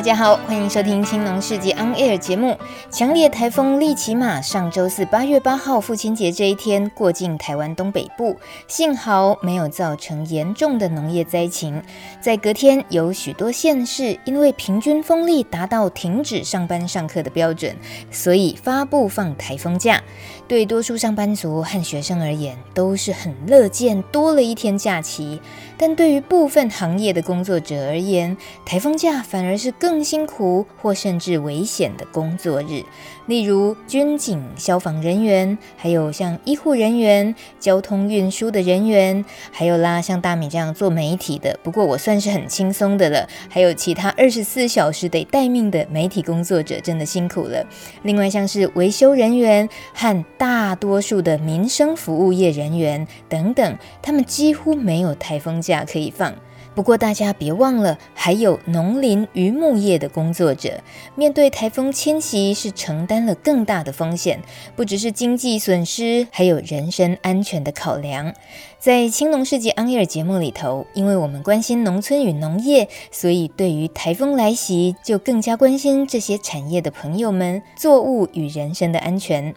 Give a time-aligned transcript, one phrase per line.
[0.00, 2.56] 大家好，欢迎收听《青农市集 On Air》节目。
[2.90, 8.34] 强烈台风利奇马上周四八月八号父亲节这一天过境台湾东北部，
[8.66, 11.82] 幸好没有造成严重的农业灾情。
[12.18, 17.76] 在隔天，有许多县市因为平均风力达到停止上班上课的标准，
[18.10, 20.02] 所以发布放台风假。
[20.50, 25.40] 对多数上班族和学生而言，都是很乐见多了一天假期。
[25.78, 32.82] 但对于部分行业的工作者而言，台风假反而是更辛苦或甚至危险的工作日。
[33.26, 43.28] 例如军警、消防人员，还有像医护人员、交通运输的人员，还有啦，像大米这样做媒体的，不过我算是很轻松的了。
[43.48, 47.64] 还有其他二十四小时得待命的媒体工作者，真的辛苦了。
[48.02, 56.34] 另外像是维修人员和大多数的民生服务业人员等等，他们几乎没有台风假可以放。
[56.74, 60.80] 不过大家别忘了，还有农林渔牧业的工作者，
[61.14, 64.40] 面对台风侵袭是承担了更大的风险，
[64.74, 68.32] 不只是经济损失，还有人身安全的考量。
[68.78, 79.54] 在青农市集 On Air 节目里头，因为我们关心农村与农业，所以对于台风来袭，就更加关心这些产业的朋友们作物与人身的安全。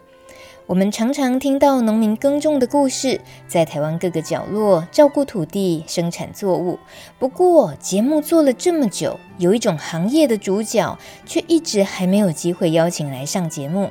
[0.66, 6.78] 我们常常听到农民耕种的故事，在台湾各个角落照顾土地、生产作物。
[7.18, 13.90] 不过，节目做了这么久，有一种行业的主角却一直还没有机会邀请来上节目。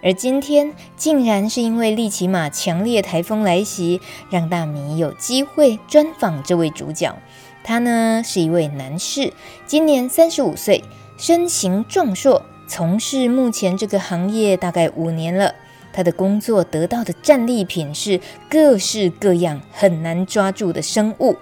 [0.00, 4.00] 而今天，竟然是因为利奇马强烈台风来袭，
[4.30, 7.16] 让大米有机会专访这位主角。
[7.64, 9.32] 他呢，是一位男士，
[9.66, 10.84] 今年三十五岁，
[11.18, 15.56] 身形壮硕，从事目前这个行业大概五年了。
[15.92, 21.36] 他的工作得到的战利品是各式各样很难抓住的生物，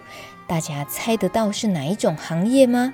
[0.47, 2.93] 大家猜得到是哪一种行业吗？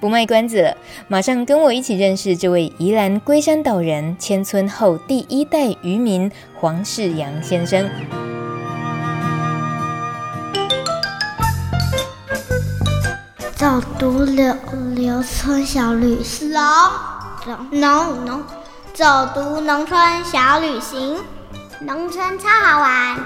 [0.00, 0.76] 不卖关子了，
[1.06, 7.88] 马上跟我一起认识这位宜兰龟山岛人迁村后第一代渔民黄世阳先生。
[13.54, 14.56] 早读柳
[14.96, 16.50] 柳村小旅行，
[17.46, 18.61] 农农农。
[18.94, 19.04] 走
[19.34, 21.18] 读农村小旅行，
[21.80, 23.18] 农村超好玩。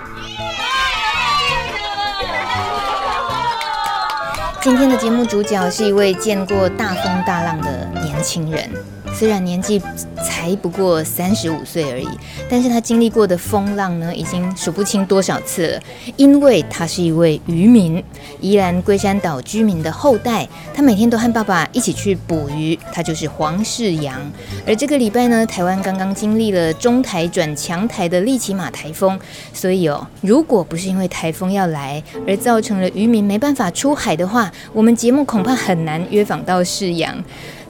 [4.60, 8.70] 今天的节目主角是一位见过大风大浪的年轻人。
[9.14, 9.80] 虽然年纪
[10.22, 12.06] 才不过三十五岁而已，
[12.50, 15.80] 但是他经历过的风浪呢，已经数不清多少次了。
[16.16, 18.02] 因为他是一位渔民，
[18.40, 22.78] 宜兰龟山岛居民的后代，他每天都和爸爸一起去捕鱼。
[22.92, 24.20] 他就是黄世阳。
[24.66, 29.18] 而这个礼拜呢，台湾刚刚经历了中台转强台的利奇马台风，
[29.54, 37.16] 所以哦，如果不是因为台风要来而造成了渔民没办法出海的话，我们节目恐怕很难约访到世阳。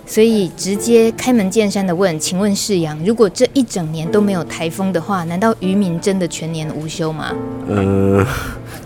[0.09, 7.35] 所以直接开门见山的问，请问世阳，如果这一整年都没有台风的话，难道渔民真的全年无休吗？
[7.69, 8.27] 嗯、呃，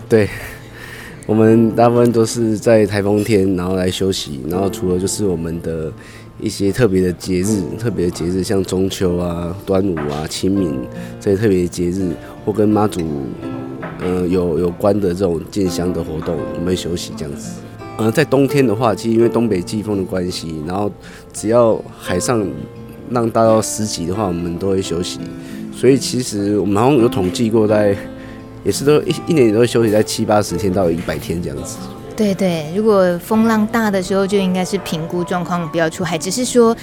[0.09, 0.27] 对，
[1.27, 5.93] 我们大部分都是在台风天，然后来休息，然后除了就是我们的
[6.39, 10.75] 一些特别的节日，特别的节日像中秋啊、端午啊、清明
[11.19, 12.11] 这些特别的节日，
[12.43, 12.99] 或跟妈祖、
[14.01, 17.51] 呃、有有关的这种进香的活动，我们会休息这样子。
[18.01, 20.91] 呃，在冬天的话，其实因为东北季风的关系，然后
[21.31, 22.43] 只要海上
[23.11, 25.19] 浪大到十级的话，我们都会休息。
[25.71, 27.95] 所以其实我们好像有统计过，在
[28.63, 31.77] 也是都一一年都会休息在七八十天到一百天这样子。
[32.15, 36.75] 对对，如果风浪大的时候，就应该是评估状况不要出海，只是说。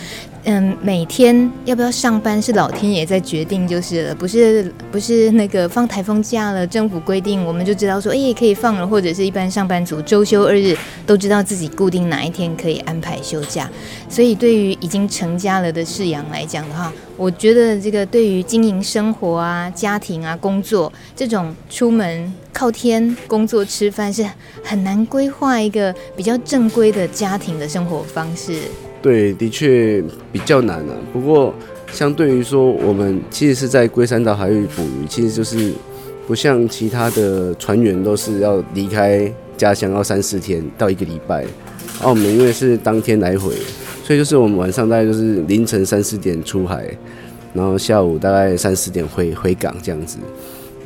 [0.51, 10.75] 嗯，每天要不要上班是老天爷在决定就是了，不是不是那个放台风假了，政府规定我们就知道说，哎，可以放了，或者是一般上班族周休二日
[11.07, 13.71] 都知道自己固定哪一天可以安排休假。
[14.09, 24.27] 所以对于已经成家了的世阳来讲的话，我觉得这个对于经营生活啊、家庭啊、工作这种出门靠天工作吃饭是
[24.65, 28.63] 很难规划一个比较正规的家庭的生活方式。
[29.01, 30.03] 对，的确
[30.33, 30.95] 比较难啊。
[31.13, 31.55] 不过，
[31.93, 35.73] 相对于说，我们其实是在龟山岛海域捕鱼，其实就是
[36.27, 41.43] 不像其他的船员都是要离开家乡要三四天到一个礼拜。
[41.43, 43.55] 然后我们因为是当天来回，
[44.05, 46.87] 所以就是我们晚上大概就是凌晨三四点出海，
[47.55, 50.19] 然后下午大概三四点回回港这样子。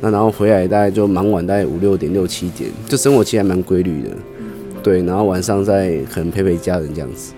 [0.01, 4.09] 那然后回来大概就忙完大概五六点六七点，就生活其实还蛮规律的，
[4.81, 5.03] 对。
[5.03, 7.33] 然后晚上再可能陪陪家人这样子。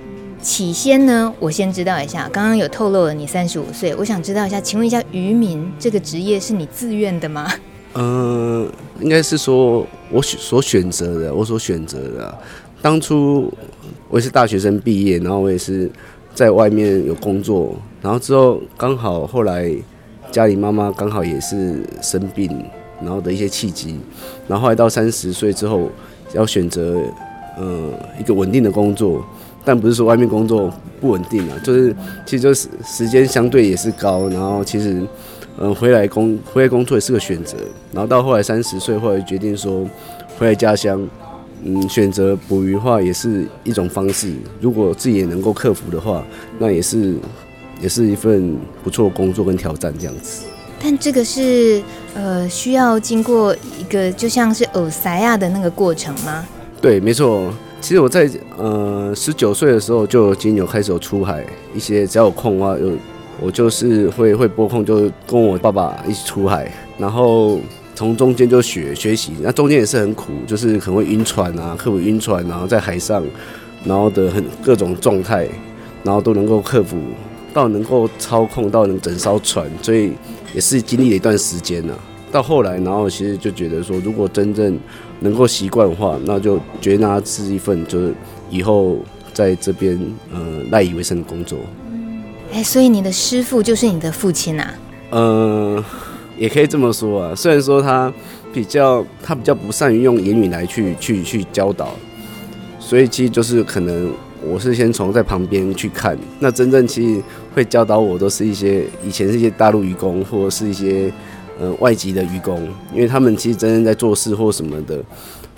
[0.45, 7.51] 起先呢，我先知道一下，刚刚有透露了你三十五岁，我想知道一下，请问一下渔民这个职业是你自愿的吗？
[7.93, 8.71] 嗯、呃，
[9.01, 12.37] 应该是说我所选择的，我所选择的、
[12.79, 13.51] 当初
[14.07, 15.89] 我也是大学生毕业，然后我也是
[16.35, 19.75] 在外面有工作，然后之后刚好后来。
[20.31, 22.51] 家里妈妈刚好也是生病，
[22.99, 23.97] 然后的一些契机，
[24.49, 25.89] 然后后来到三十岁之后
[26.33, 26.99] 要选择
[27.57, 29.23] 呃一个稳定的工作，
[29.65, 30.71] 但不是说外面工作
[31.01, 31.93] 不稳定啊，就是
[32.25, 34.93] 其实就是时间相对也是高，然后其实
[35.57, 37.57] 嗯、呃、回来工回来工作也是个选择，
[37.91, 39.85] 然后到后来三十岁后来决定说
[40.37, 41.05] 回来家乡，
[41.63, 44.31] 嗯选择捕鱼的话也是一种方式，
[44.61, 46.23] 如果自己也能够克服的话，
[46.59, 47.15] 那也是。
[47.81, 50.45] 也是一份不错的工作跟挑战这样子，
[50.81, 51.83] 但这个是
[52.15, 56.45] 呃需要经过一个就像是耳塞啊的那个过程吗？
[56.81, 57.53] 对，没错。
[57.85, 58.27] 其实我在
[58.57, 62.91] 呃十九岁的时候就已经有开始有出海，一些只要有空的话，有
[63.39, 67.59] 我就是会会拨空，就跟我爸爸一起出海，然后
[67.93, 69.33] 从中间就学学习。
[69.39, 73.23] 那中间也是很苦，就是可能会晕船啊，克服晕船，然后在海上，
[73.83, 75.47] 然后的很各种状态，
[76.01, 76.97] 然后都能够克服。
[77.53, 80.13] 到能够操控到能整艘船，所以
[80.55, 82.14] 也是经历了一段时间呢、啊。
[82.35, 84.77] 到后来，然后其实就觉得说，如果真正
[85.21, 88.13] 能够习惯的话，那就觉得那是一份就是
[88.49, 88.97] 以后
[89.31, 89.97] 在这边
[90.33, 90.39] 呃
[90.69, 91.57] 赖以为生的工作。
[92.51, 94.73] 哎、欸，所以你的师傅就是你的父亲啊？
[95.11, 95.85] 嗯、呃，
[96.37, 97.33] 也可以这么说啊。
[97.33, 98.11] 虽然说他
[98.53, 101.95] 比较他比较不善于用言语来去去去教导，
[102.81, 104.11] 所以其实就是可能。
[104.47, 107.23] 我是先从在旁边去看，那真正其实
[107.55, 111.11] 会教导我都是一些以前是一些大陆渔工或者是一些
[111.59, 115.03] 呃外籍的渔工，因为他们其实真正在做事或什么的，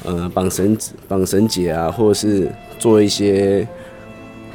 [0.03, 3.67] 呃绑绳子、绑绳结啊，或者是做一些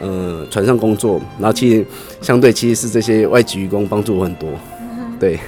[0.01, 1.87] 呃船上工作，然后其实
[2.21, 4.49] 相对其实是这些外籍渔工帮助我很多，
[5.19, 5.39] 对。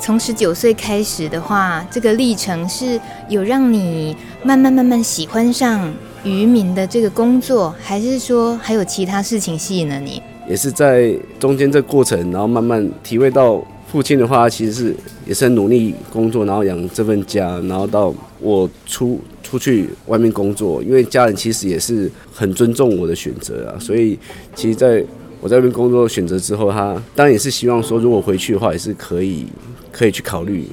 [0.00, 5.92] 从十九岁开始的话，这个历程是有让你慢慢慢慢喜欢上。
[6.24, 10.20] 渔民的这个工作，还是说还有其他事情吸引了你？
[10.48, 14.94] 也是在中间这个过程，然后慢慢体会到父亲的话，其实是
[15.26, 24.18] 也是很努力工作，然后养这份家，然后到我出出去外面工作，因为家人其实也是很尊重我的选择啊，所以
[24.54, 25.02] 其实在
[25.40, 29.46] 我在外面工作选择之后，他当然也是希望说，如果回去的话，也是可以
[29.90, 30.66] 可以去考虑。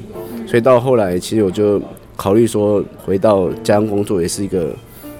[0.46, 1.82] 所以到后来，其实我就
[2.18, 4.76] 考虑说，回到家乡工作也是一个。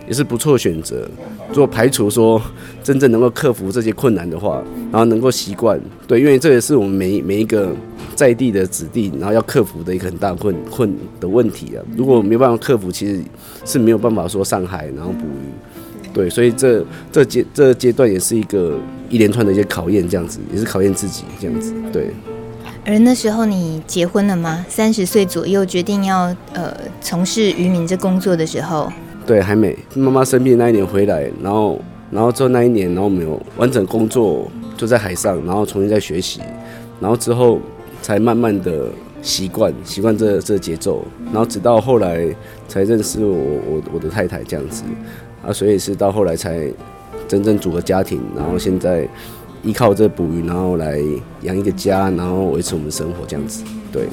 [0.08, 1.08] 也是不错选择。
[1.50, 2.42] 如果排除说
[2.84, 7.72] 真正能够克服这些困难的话，然后能够习惯，对，因为这也是我们每每一个
[8.16, 11.84] 在地的子弟，然后要克服的一个很大困困的问题啊。
[11.96, 13.22] 如果没办法克服，其实
[13.64, 16.12] 是没有办法说上海然后捕鱼。
[16.14, 18.78] 对，所以这这阶这阶段也是一个
[19.10, 21.74] 一连串的一些考验，这样子也是考验自己这样子。
[21.92, 22.12] 对。
[22.86, 24.66] 而那时候你结婚了吗？
[24.70, 28.92] 三十岁左右决定要呃从事渔民这工作的时候。
[29.26, 36.42] 对，还没妈妈生病那一年回来，然后，然后之后那一年，然后没有完整工作，就在海上，然后重新再学习，
[37.00, 37.60] 然后之后
[38.04, 38.88] 才慢慢的
[39.24, 42.24] 习惯，习惯这这节奏，然后直到后来
[42.68, 44.84] 才认识我我我的太太这样子，
[45.44, 46.72] 啊，所以是到后来才
[47.28, 49.08] 真正组合家庭，然后现在
[49.64, 51.00] 依靠这捕鱼，然后来
[51.42, 54.04] 养一个家，然后维持我们生活这样子，对。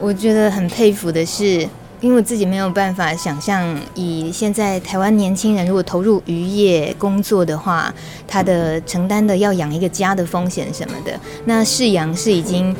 [0.00, 1.68] 我觉得很佩服的是。
[2.02, 7.94] 因为我自己没有办法想象，以现在台湾年轻人如果投入渔业工作的话，
[8.26, 11.18] 他的承担的要养一个家的风险什么的。
[11.44, 12.74] 那饲养是已经，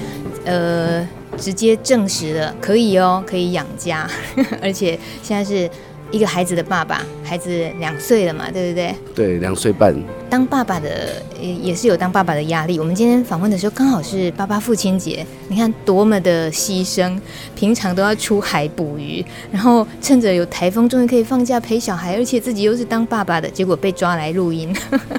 [0.45, 1.07] 呃，
[1.39, 4.11] 直接证实了可以哦，可以养家，
[4.61, 5.71] 而且现在是。
[6.13, 8.95] 一个孩子的爸爸，孩子两岁了嘛，对不对？
[9.15, 9.95] 对，两岁半。
[10.29, 12.79] 当爸爸的也也是有当爸爸的压力。
[12.79, 17.19] 我们今天访问的时候刚好是爸爸父亲节，你看多么的牺牲，
[17.55, 24.75] 平常都要出海捕鱼，然后趁着有台风，终于可以放假陪小孩，而且自己又是当爸爸的，结果被抓来录音，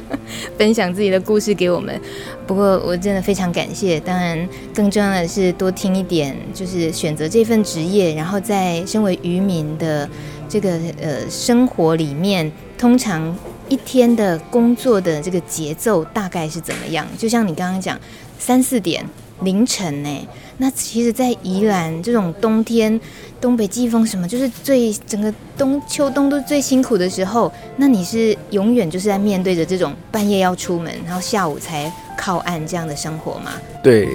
[0.57, 1.99] 分享自己的故事给我们。
[2.45, 10.07] 不过我真的非常感谢，当然更重要的是多听一点，就是选择这份职业，然后在身为渔民的。
[10.53, 13.35] 这个呃，生活里面通常
[13.67, 17.07] 一天的工作的这个节奏大概是怎么样？
[17.17, 17.99] 就像你刚刚讲，
[18.37, 19.03] 三四点
[19.41, 20.27] 凌晨呢，
[20.59, 23.01] 那其实，在宜兰这种冬天，
[23.41, 33.53] 东北季风什么，就是最整个冬秋冬都最辛苦的时候，那你是永远就是在面对着这种半夜要出门，然后下午才靠岸这样的生活吗？
[33.81, 34.07] 对，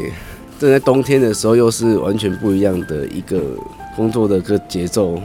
[0.60, 3.42] 这在冬天的时候又是完全不一样的一个
[3.96, 5.20] 工作的个节奏。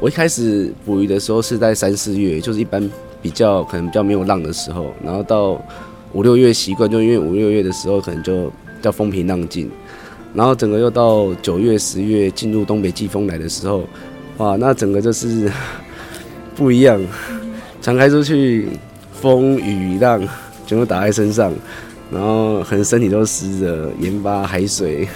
[0.00, 2.90] 我一开始捕鱼的时候是在三四月，就是一般
[3.20, 5.62] 比较可能比较没有浪的时候，然后到
[6.14, 9.70] 五六月习惯，就因为五六月的时候可能就叫风平浪静，
[10.32, 13.84] 然后整个又到九月十月进入东北季风来的时候，
[14.38, 15.52] 哇，那整个就是
[16.56, 16.98] 不一样，
[17.82, 18.70] 敞开出去，
[19.12, 20.26] 风雨浪
[20.66, 21.52] 全部打在身上，
[22.10, 25.06] 然后可能身体都湿的，盐巴海水，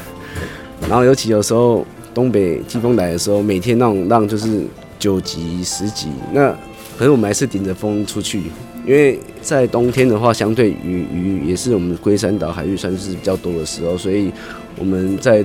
[0.82, 4.62] 然后尤其有时候东北季风来的时候，每天那种浪就是
[4.98, 6.56] 九级十级，那
[6.96, 8.42] 可是我们还是顶着风出去。
[8.86, 14.30] 因为在冬天的话，相对鱼鱼也是我们龟山岛海域算是比较多的时候，所以
[14.78, 15.44] 我们在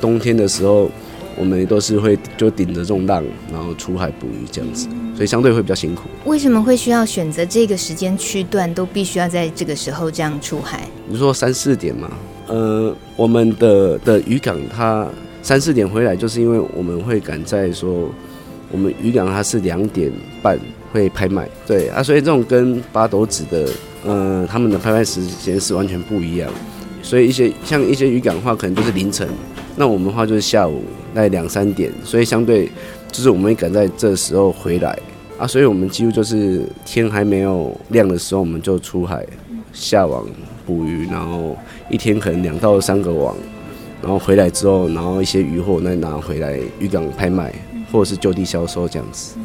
[0.00, 0.88] 冬天的时候，
[1.36, 6.02] 我们都是会就顶着这种浪，然后出海捕鱼这样子，所以相对会比较辛苦。
[6.26, 10.88] 为什么会需要选择这个时间区段，都必须要在这个时候这样出海？
[11.08, 12.08] 你说三四点嘛？
[12.46, 15.08] 呃，我们的的渔港它
[15.46, 18.10] 三四点回来，就是因为我们会赶在说，
[18.72, 20.10] 我们渔港它是两点
[20.42, 20.58] 半。
[20.92, 23.68] 会拍卖，对啊，所以这种跟八斗子的，
[24.06, 26.50] 呃，他们的拍卖时间是完全不一样。
[27.02, 29.28] 所以一些像一些渔港的话，可能就是凌晨，
[29.76, 30.84] 那我们的话就是下午
[31.14, 32.70] 在两三点，所以相对
[33.12, 34.98] 就是我们会赶在这时候回来
[35.36, 39.26] 啊，所以我们几乎就是天还没有亮的时候，我们就出海
[39.74, 40.24] 下网
[40.64, 41.54] 捕鱼，然后
[41.90, 43.36] 一天可能两到三个网，
[44.02, 47.52] 然后回来之后，然后一些渔货再拿回来渔港拍卖，
[47.90, 49.36] 或者是就地销售这样子。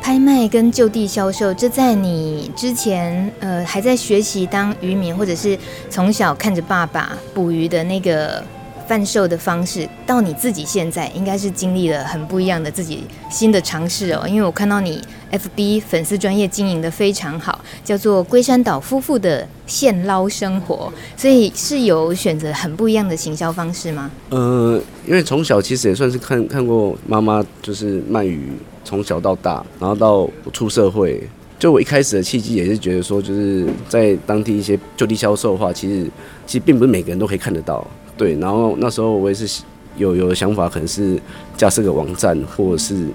[0.00, 5.58] 拍卖跟就地销售，这在你之前呃还在学习当渔民，或者是
[5.90, 8.42] 从小看着爸爸捕鱼的那个
[8.88, 14.26] 贩售的方式，到你自己现在应该是经历了很不一样的自己新的尝试哦。
[14.26, 24.10] 因为我看到你 FB 粉丝专业经营得非常好，叫做龟山岛夫妇的现捞生活，所以是有选择很不一样的行销方式吗？
[24.30, 28.50] 呃，因为从小其实也算是看看过妈妈就是卖鱼。
[28.84, 31.22] 从小到大，然后到出社会，
[31.58, 36.10] 就我一开始的契机也是觉得说，就是在当地一些就地销售的话，其实
[36.46, 37.86] 其实并不是每个人都可以看得到，
[38.18, 38.34] 对。
[38.38, 39.62] 然后那时候我也是
[39.96, 41.18] 有有想法，可能是
[41.56, 43.06] 架设个网站，或者是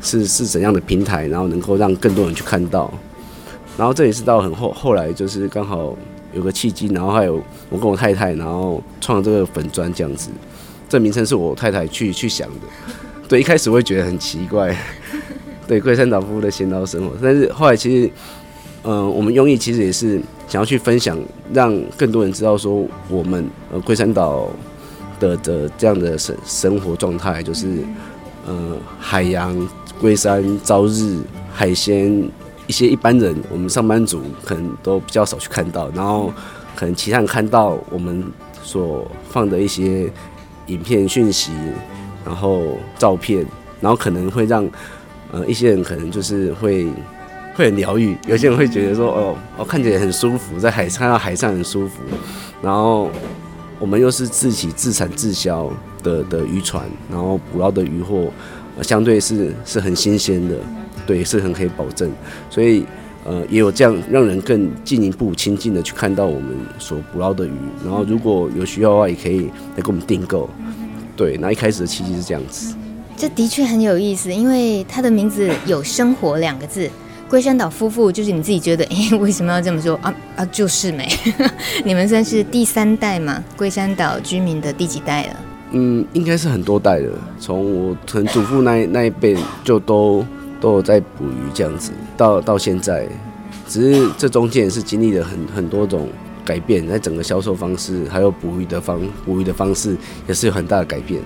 [0.00, 2.92] 是是怎样的平台，然后能够让更多人去看到。
[3.78, 5.96] 然后这也是到很后后来，就是刚好
[6.34, 10.30] 有个契机，然后还有我跟我太太，然后创这个粉砖这样子。
[10.88, 12.66] 这名称是我太太去去想的。
[13.26, 14.76] 对，一开始会觉得很奇怪，
[15.66, 18.10] 对，龟山岛夫妇的闲聊生活，但是后来其实，
[18.82, 21.18] 呃，我们用意其实也是想要去分享，
[21.52, 24.48] 让更多人知道说，我们呃龟山岛
[25.18, 27.78] 的的这样的生生活状态，就是
[28.46, 29.56] 呃海洋、
[30.00, 31.18] 龟山、朝日、
[31.52, 32.28] 海鲜，
[32.66, 36.32] 一些一般人我们上班族可能都比较少去看到，然后
[36.74, 38.24] 可能其他人看到我们
[38.62, 40.10] 所放的一些
[40.66, 41.52] 影片讯息。
[42.24, 43.44] 然后照片，
[43.80, 44.64] 然后可能会让
[45.32, 46.86] 呃一些人可能就是会
[47.54, 51.96] 会很疗愈，有些人会觉得说哦哦看起来很舒服，在海看到海上很舒服，
[52.62, 53.10] 然后
[53.78, 55.70] 我们又是自己自产自销
[56.02, 58.32] 的的渔船，然后捕捞的渔获，
[58.82, 60.56] 相对是是很新鲜的，
[61.06, 62.10] 对，是很可以保证，
[62.48, 62.86] 所以
[63.24, 67.52] 呃也有这样让人更进一步亲近的去看到我们所捕捞的鱼，
[67.84, 70.48] 然后如果有需要的话，也可以来给我们订购。
[71.14, 72.74] 对，那一开始的契机是这样子，
[73.14, 76.88] 这的确很有意思，因为它的名字有“生活”两个字。
[77.32, 80.14] 龟山岛夫妇就是你自己觉得， 哎，为什么要这么说啊？
[80.36, 81.08] 啊，就是没，
[81.82, 83.42] 你们算是第三代嘛？
[83.56, 85.36] 龟山岛居民的第几代了？
[85.70, 89.34] 嗯，应该是很多代了，从我从祖父那那一辈
[89.64, 90.22] 就都
[90.60, 93.08] 都有在捕鱼这样子，到到现在，
[93.66, 96.06] 只是这中间也是经历了很很多种。
[96.44, 99.96] 改变在整个销售方式，还有捕鱼的方捕鱼的方式，
[100.26, 101.22] 也是有很大的改变。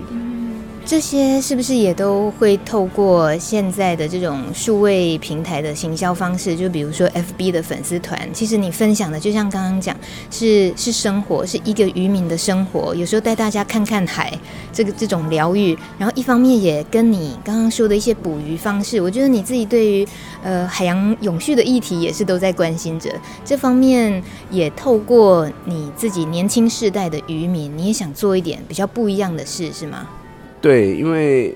[0.86, 6.54] 这些是不是也都会透过现在的这种数位平台的行销方式？
[6.54, 9.96] 就比如说 FB 的粉丝团，其实你分享的就像刚刚讲，
[10.30, 12.94] 是是生活，是一个渔民的生活。
[12.94, 14.32] 有时候带大家看看海，
[14.72, 20.06] 这个这种疗愈，然后一方面也跟你刚刚说的一些捕鱼方式，我觉得你自己对于
[20.44, 23.10] 呃海洋永续的议题也是都在关心着。
[23.44, 30.06] 这方面也透过你自己年轻世代的渔民，你也想做一点比较不一样的事，是吗？
[30.66, 31.54] 对，因为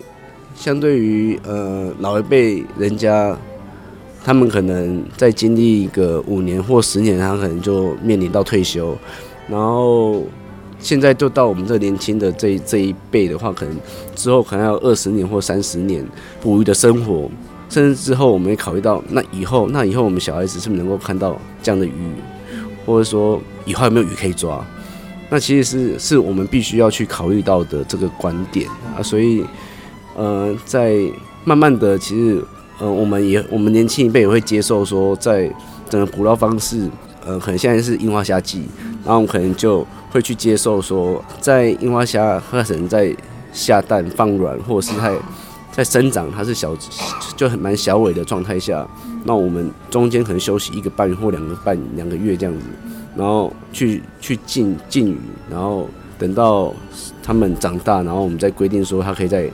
[0.55, 3.37] 相对于呃老一辈人家，
[4.23, 8.97] 他们可能在经历一个五年或十年，他可能就面临到退休，
[9.49, 10.23] 然后
[10.79, 13.77] 现在就到我们这年轻的这这一辈的话，可能
[14.15, 16.07] 之后可能要二十年或三十年
[16.41, 17.29] 捕鱼的生活，
[17.69, 21.93] 甚至之后我们也考虑到，那以后那以后我们小孩子是不是能够看到这样的鱼？
[22.87, 24.65] 或者说以后有没有鱼可以抓，
[25.31, 29.01] 那其实是是我们必须要去考虑到的这个观点啊。
[29.03, 29.45] 所以，
[30.17, 30.97] 呃，在
[31.45, 32.43] 慢慢的，其实
[32.79, 35.51] 呃，我们也我们年轻一辈也会接受说，在
[35.89, 36.91] 整个捕捞方式，
[37.25, 38.65] 呃，可能现在是樱花虾季，
[39.05, 43.15] 然后可能就会去接受说，在樱花虾它可能在
[43.53, 45.17] 下蛋放卵，或者是在
[45.73, 46.77] 在生长，它是小
[47.37, 48.87] 就很蛮小尾的状态下。
[49.25, 52.67] 那我们中间可能休息一个半或两个半两个月这样子，
[53.17, 55.19] 然后去去禁禁渔，
[55.51, 55.89] 然后
[56.19, 56.73] 等到
[57.23, 59.51] 他们长大，然后我们再规定说他可以在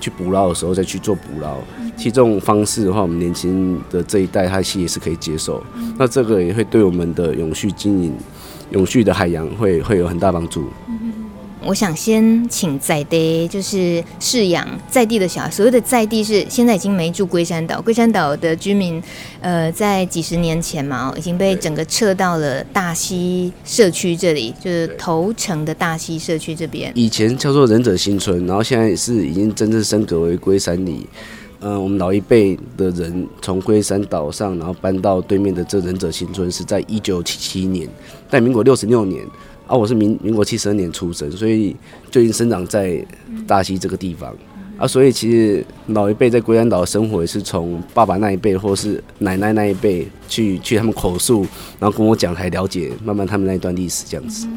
[0.00, 1.56] 去捕捞的时候再去做捕捞。
[1.96, 5.60] 其实这种方式的话，我们年轻的这一代他其实也是可以接受。
[5.98, 8.14] 那这个也会对我们的永续经营、
[8.70, 10.68] 永续的海洋会会有很大帮助。
[11.68, 15.50] 我想先请在地，就是饲养在地的小孩。
[15.50, 19.02] 所谓的在地是现在已经没住龟山岛，龟山岛的居民，
[19.42, 26.90] 呃，在几十年前嘛，已经被整个撤到了大溪社区这里，就是头城的大溪社区这边。
[26.94, 31.06] 以前叫做忍者新村，然后现在是已经真正升格为龟山里。
[31.60, 37.86] 嗯、呃，我们老一辈的人从龟山岛上，然后搬到对面的这忍者新村，是在一九七七年，
[38.30, 39.22] 在民国六十六年。
[39.68, 41.76] 啊，我是民民国七十二年出生，所以
[42.10, 43.04] 最近生长在
[43.46, 44.34] 大溪这个地方
[44.78, 51.46] 啊，所以其实老一辈在龟山岛生活也是从爸爸那一辈或是奶奶那一辈去去他们口述，
[51.78, 54.48] 然后跟我讲才了解慢慢他们那一段历史这样子。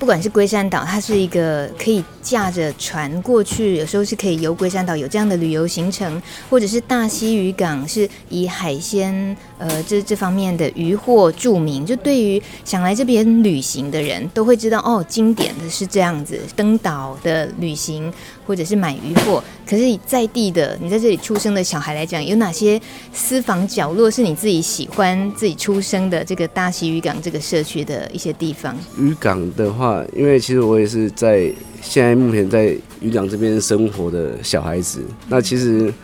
[0.00, 18.10] 不管是龟山岛，它是一个可以驾着船过去，有时候是可以游龟山岛，有这样的旅游行程，或者是大溪渔港是以海鲜呃这这方面的渔获著名，就对于想来这边旅行的人都会知道哦，经典的是这样子登岛的旅行，
[18.50, 19.40] 或者是买渔获。
[19.64, 22.80] 可是在地的你在这里出生的小孩来讲，有哪些
[23.12, 28.76] 私房角落是你自己喜欢自己出生的这个大溪渔港这个社区的一些地方？
[28.98, 30.02] 渔港的话。
[30.16, 31.48] 因为其实我也是在
[31.80, 35.00] 现在目前在渔港这边生活的小孩子。
[35.28, 35.94] 那其实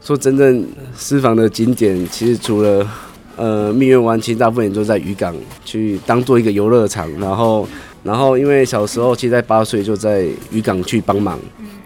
[0.00, 0.64] 说真正
[0.96, 2.88] 私房的景点，其实除了
[3.34, 7.10] 呃蜜月湾，其实大部分也都在渔港去当做一个游乐场。
[7.18, 7.66] 然后，
[8.02, 11.38] 然后因为小时候其实在八岁就在渔港去帮忙，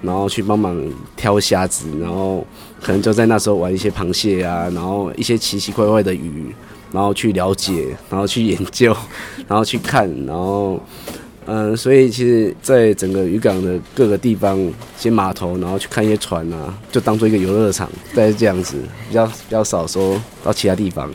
[0.02, 0.76] 然后去帮忙
[1.16, 2.46] 挑虾子，然后
[2.82, 6.54] 可能就在那时候玩一些螃蟹啊，然后一些奇奇怪怪的鱼，
[6.92, 8.96] 然后去了解，然后去研究，
[9.46, 10.80] 然后去看，然后。
[11.48, 18.76] 嗯，所以其实，在整个渔港的各个地方，一些码头，然后去看一些船啊，就当做一个游乐场，大概是这样子，
[19.08, 21.08] 比较比较少说到其他地方。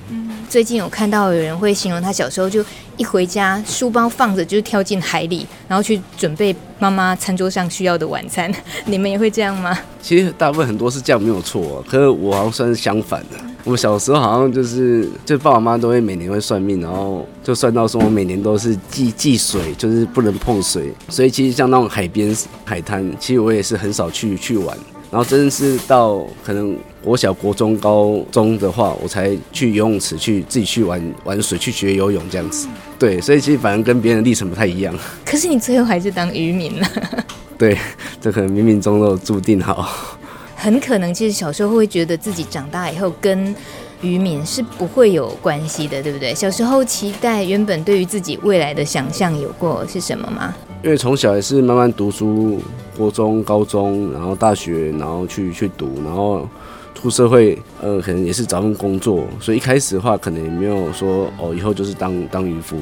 [0.51, 2.61] 最近有看到有人会形容他小时候就
[2.97, 8.53] 一回家，书包放着就跳进海里，然后去准备妈妈餐桌上需要的晚餐。
[8.83, 9.79] 你们也会这样吗？
[10.01, 13.37] 其实大部分很多是这样，没有错，可是我好像算是相反的。
[13.63, 20.93] 我小时候好像就是，就爸爸妈妈都会每年会算命，然后就算到说我每年都是忌忌水，就是不能碰水。
[21.07, 22.35] 所以其实像那种海边
[22.65, 24.77] 海滩，其实我也是很少去去玩。
[25.11, 32.65] 然后真的是到可能国小、国中、高中的话，我才去游泳池去自己去玩玩水，去学游泳这样子。
[32.97, 34.95] 对，所以其实反而跟别人的历程不太一样。
[35.25, 36.87] 可是你最后还是当渔民了。
[37.59, 37.77] 对，
[38.21, 40.17] 这可能冥冥中都注定好。
[40.55, 43.53] 很可能，其实小时候会觉得自己长大以后跟
[44.01, 46.33] 渔民是不会有关系的，对不对？
[46.33, 50.55] 小时候期待原本对于自己未来的想象有过是什么吗？
[50.83, 52.59] 因为从小也是慢慢读书，
[52.97, 56.47] 国中、高中，然后大学，然后去去读，然后
[56.95, 62.77] 出社会，呃，可能也是找份工作，所以一开始的话，可能也没有说哦，以后就是当 当渔夫。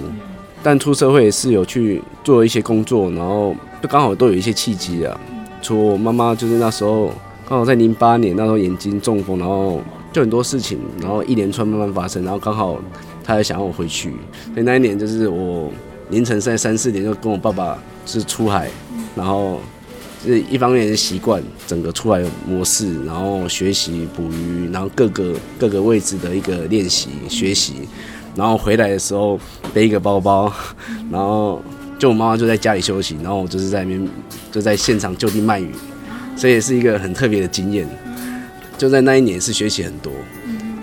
[0.63, 5.19] 但出社会是有去做一些工作，然后就刚好都有一些契机啊。
[5.61, 7.11] 除了我妈妈就是那时候。
[7.47, 9.81] 刚好在零八年那时候眼睛中风，然后
[10.13, 12.77] 就很多事情，然后一连串慢慢发生，然后刚好
[13.23, 14.11] 她也想要我回去，
[14.53, 15.71] 所以那一年就是我
[16.09, 18.69] 凌晨在三四点就跟我爸爸是出海，
[19.15, 19.59] 然后
[20.25, 27.87] 就是一方面是习惯整个出海模式，然后学习捕鱼，然后各个各个位置的一个练习学习，
[28.35, 29.39] 然后回来的时候
[29.73, 30.51] 背一个包包，
[31.11, 31.61] 然后
[31.99, 34.09] 就我妈妈就在家里休息，然后我就是在那边
[34.51, 35.71] 就在现场就地卖鱼。
[36.35, 37.85] 这也是一个很特别的经验，
[38.77, 40.11] 就在那一年是学习很多，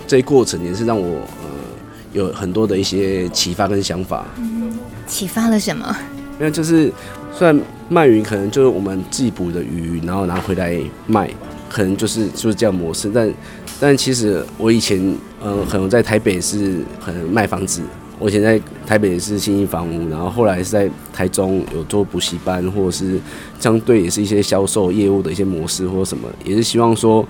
[0.07, 1.49] 这一过程也是让我呃
[2.13, 4.27] 有很多的一些启发跟想法。
[5.07, 5.97] 启发了什么？
[6.39, 6.93] 因为就是
[7.33, 11.31] 虽然卖鱼可能就是我们自己捕的鱼，然后拿回来卖，
[11.69, 13.33] 可能就是就是这样模式，但
[13.81, 17.81] 但其实我以前呃可能在台北是可能卖房子。
[18.19, 23.21] 我以前在台北是信义房屋，然后后来是在台中有做补习班，或者是
[23.61, 27.23] 相对也是一些销售业务的一些模式或者什么，也是希望说，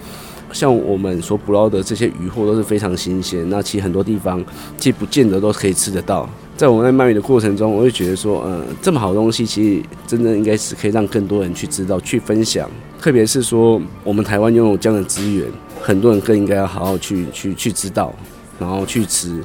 [0.53, 4.43] 像我们所捕捞的这些渔获都是非常新鲜，那其实很多地方
[4.79, 6.29] 其实不见得都可以吃得到。
[6.57, 12.71] 在我们在卖鱼的过程中，我会觉得说，呃，这么好的东西，其实真的应该是可以让更多人去知道、去分享。
[12.99, 15.47] 特别是说，我们台湾拥有这样的资源，
[15.83, 18.15] 很多人更应该要好好去、去、去知道，
[18.59, 19.43] 然后去吃。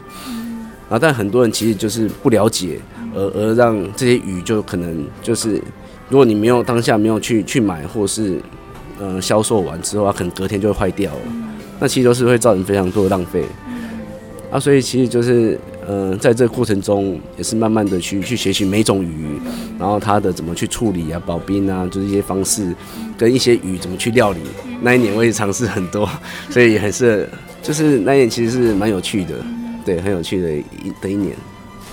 [0.90, 2.80] 啊，但很多人其实就是不了解，
[3.14, 5.62] 而而让这些鱼就可能就是，
[6.08, 8.42] 如果你没有当下没有去去买，或是
[9.02, 11.20] 呃销售完之后，它可能隔天就会坏掉了。
[11.80, 13.44] 那其实都是会造成非常多的浪费。
[14.52, 15.60] 啊，所以其实就是。
[15.88, 19.26] 嗯、呃，在这个过程中也是慢慢的去去学习每种鱼，
[19.80, 22.74] 然后它的怎么去处理啊、保冰啊，就是一些方式，
[23.18, 24.40] 跟一些鱼怎么去料理。
[24.80, 26.08] 那一年我也尝试很多，
[26.52, 27.28] 所以也很是，
[27.64, 29.34] 就是那一年其实是蛮有趣的，
[29.84, 31.36] 对，很有趣的一的一年。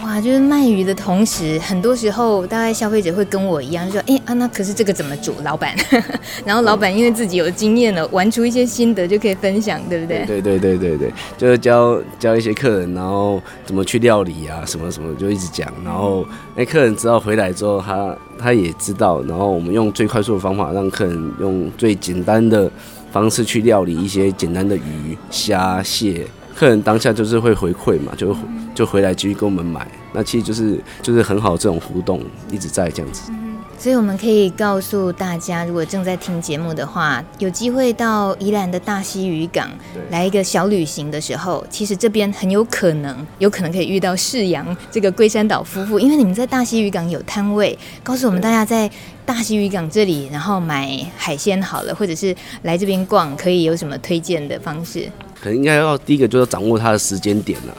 [0.08, 5.76] 哇，就是卖鱼的同时，很多时候大概消费者会跟我一样，就说：“哎、啊，那可是这个怎么煮？”老板，
[6.46, 10.24] 然后老板因为自己有经验了，玩出一些心得就可以分享，对不对？
[10.24, 16.24] 对对对对对，就是教教一些客人，然后怎么去料理啊，什么什么就一直讲，然后
[16.56, 22.70] 哎，客人知道回来之后，他他也知道，然后我们用最快速的方法，让客人用最简单的
[23.12, 26.26] 方式去料理一些简单的鱼、虾、蟹。
[26.58, 28.36] 客人当下就是会回馈嘛，就
[28.74, 33.30] 就回来继续跟我们买，那其实就是就是很好这种互动一直在这样子。
[33.78, 39.70] 所以我们可以告诉大家，如果正在听节目的话，有机会到宜兰的大溪渔港
[40.10, 48.90] 来一个小旅行的时候，其实这边很有可能有可能可以遇到世阳这个龟山岛夫妇，因为你们在大溪渔港有摊位，告诉我们大家在
[49.24, 55.08] 大溪渔港这里，然后买海鲜好了，或者是来这边逛，可以有什么推荐的方式？
[55.40, 57.76] 可能应该要第一个就是掌握它的时间点了，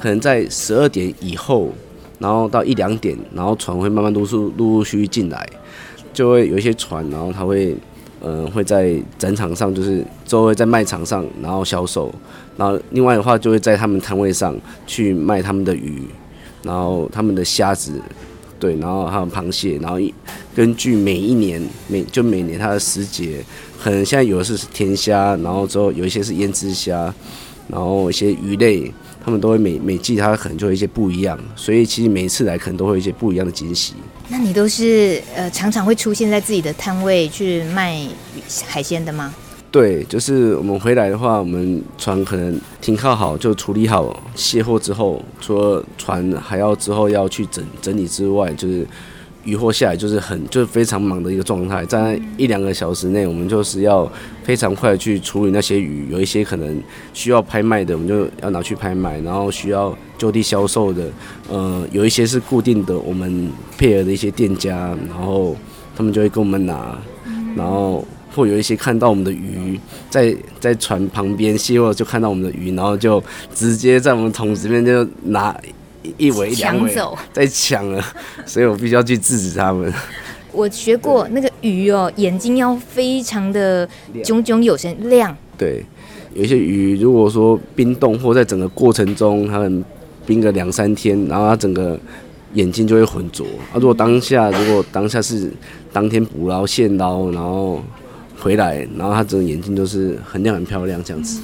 [0.00, 1.72] 可能在十二点以后，
[2.18, 5.48] 然后到一两点，然后船会慢慢陆续陆陆续续进来，
[6.12, 7.74] 就会有一些船，然后它会，
[8.20, 12.12] 嗯、呃，会在展场上，就是周围在卖场上，然后销售，
[12.56, 14.54] 然后另外的话就会在他们摊位上
[14.86, 16.02] 去卖他们的鱼，
[16.62, 17.92] 然后他们的虾子，
[18.60, 19.98] 对，然后还有螃蟹，然后
[20.54, 23.42] 根据每一年每就每年它的时节。
[23.82, 27.14] 可能现在有的是甜虾，然后之后有一些是胭脂虾，
[27.68, 28.92] 然后一些鱼类，
[29.24, 33.94] 他们都会每每季它可能就有一些不一样，所以其实每一次来可能都会有一些不一样的惊喜。
[34.28, 38.06] 那你都是呃常常会出现在自己的摊位去卖
[38.66, 39.32] 海鲜的吗？
[39.70, 48.86] 对，就是我们回来的话，我们船可能停靠好就处理好卸货之后，除了船还要之后要去整整理之外，就是。
[49.44, 54.10] 渔获下来就是很就是非常忙的一个状态，在一两个小时内，我们就是要
[54.42, 56.82] 非常快去处理那些鱼，有一些可能
[57.14, 61.04] 需要拍卖的，我们就要拿去拍卖，然后需要就地销售的，
[61.48, 65.56] 呃，有一些是固定的，我们配合的一些店家，然后
[65.96, 66.98] 他们就会跟我们拿，
[67.56, 73.22] 然后或有一些看到我们的鱼在在船旁边卸货，就看到我们的鱼，然后就
[73.54, 75.58] 直接在我们桶子里面就拿。
[76.16, 76.94] 一围两尾
[77.32, 78.02] 在抢了，
[78.46, 79.92] 所以我必须要去制止他们。
[80.52, 83.88] 我学过那个鱼哦，眼睛要非常的
[84.24, 85.36] 炯炯有神亮。
[85.58, 85.84] 对，
[86.34, 89.84] 有一些鱼，如果说冰冻或在整个过程中，它们
[90.24, 92.00] 冰个两三天，然后它整个
[92.54, 93.46] 眼睛就会浑浊。
[93.72, 95.52] 啊，如果当下如果当下是
[95.92, 97.82] 当天捕捞现捞，然后
[98.40, 101.40] 回来，然后它整个眼睛都是很亮很漂亮这样子。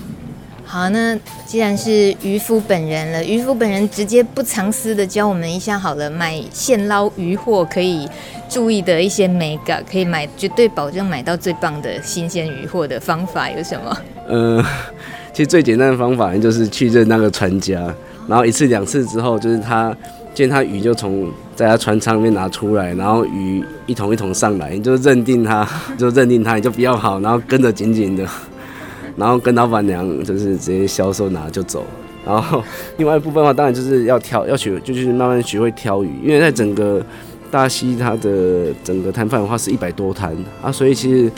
[0.67, 8.09] 好，那既然是渔夫本人了，渔夫本人直接不藏私的教我们一下好了，买现捞渔货可以
[8.49, 13.97] 注意的一些美感，可以买绝对保证买到最棒的新鲜渔货的方法有什么？
[14.27, 14.65] 呃，
[15.33, 17.95] 其实最简单的方法就是去认那个船家，
[18.27, 19.95] 然后一次两次之后，就是他
[20.33, 28.27] 见他鱼就从在他船舱里面拿出来，然后鱼一桶一桶上来，你就认定他，就认定他，你就比较好，然后跟着紧紧的。
[29.17, 31.85] 然后跟老板娘就是直接销售拿就走，
[32.25, 32.63] 然后
[32.97, 37.05] 另外一部分的话，当然就是要挑，要学，就是慢慢学会挑鱼，因为在整个
[37.51, 41.31] 大溪它的整个摊贩的话是一百多摊啊，所以其实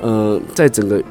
[0.00, 1.02] 呃，在整个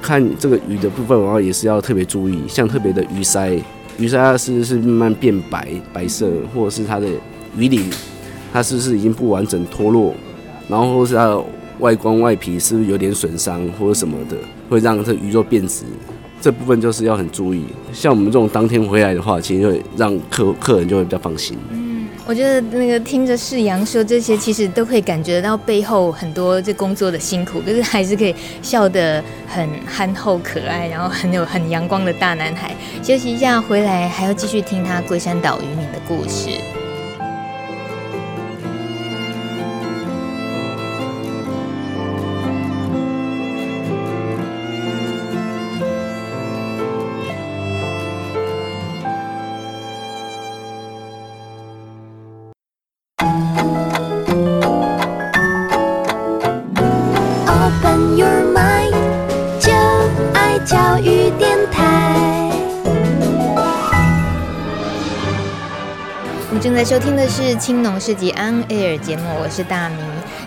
[0.00, 3.60] 看这个鱼的部分的话，也是要特别注意，像特别的鱼鳃，
[3.98, 7.06] 鱼鳃它是是慢慢变白白色，或者是它的
[7.56, 7.90] 鱼鳞，
[8.52, 10.14] 它是不是已经不完整脱落，
[10.68, 11.44] 然后是它的。
[11.80, 14.36] 外观外皮是不是有点损伤或者什么的，
[14.70, 15.82] 会让这鱼肉变质，
[16.40, 17.64] 这部分就是要很注意。
[17.92, 21.58] 像我们这种当天回来的话，其实会让客客人就会比较放心。
[21.70, 32.74] 嗯，我觉得那个听着世阳说这些，其实都可以感觉到背后很多这工作的辛苦，可是还是可以笑得很憨厚可爱，然后很有很阳光的大男孩。
[33.02, 36.50] 休息一下回来，还要继续听他龟山岛渔民的故事。
[66.80, 69.96] 在收听的是青农市集 On Air 节目，我是大米。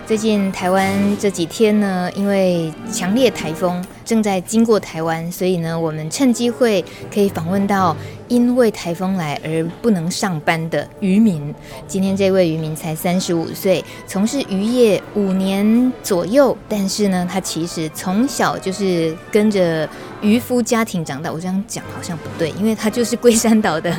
[0.04, 7.96] 最近台湾这几天呢，因为强烈台风正在经过台湾，所以呢，我们趁机会可以访问到
[8.28, 11.54] 因为台风来而不能上班的渔民。
[11.86, 19.88] 今天这位渔民才三十五岁，从事渔业五年左右，但是呢，他其实从小就是跟着
[20.20, 21.32] 渔夫家庭长大。
[21.32, 23.94] 我这样讲好像不对，因为他就是龟山岛的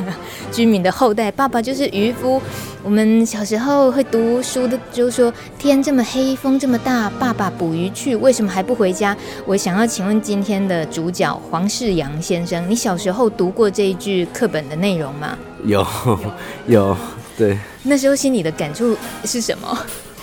[0.52, 2.40] 居民的后代，爸爸就是渔夫。
[2.82, 9.16] 我们小时候会读书的，就说天这么黑，风这么大，爸爸捕鱼去，为什么还不回家？
[9.44, 15.38] 我想要请问今天的主角黄世阳先生，你小时候读过这一句课本的内容吗？
[15.64, 15.86] 有，
[16.68, 16.94] 有，
[17.34, 17.58] 对。
[17.84, 19.78] 那时候心里的感触是什么？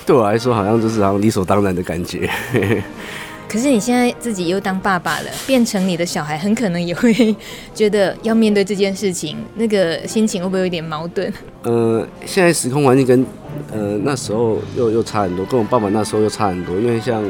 [0.05, 2.29] 对我来说，好像就是好像理所当然的感觉。
[3.49, 7.35] 可是你现在自己又当爸爸了，变成你的小孩，很可能也会
[7.73, 11.33] 觉得要面对这件事情，那个心情会不会有点矛盾？
[11.63, 13.25] 呃，现在时空环境跟
[13.71, 16.75] 呃那时候又又差很多，跟我爸爸那时候又差很多。
[16.75, 17.23] 因为像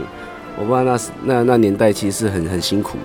[0.60, 2.98] 我爸那那那年代，其实是很很辛苦。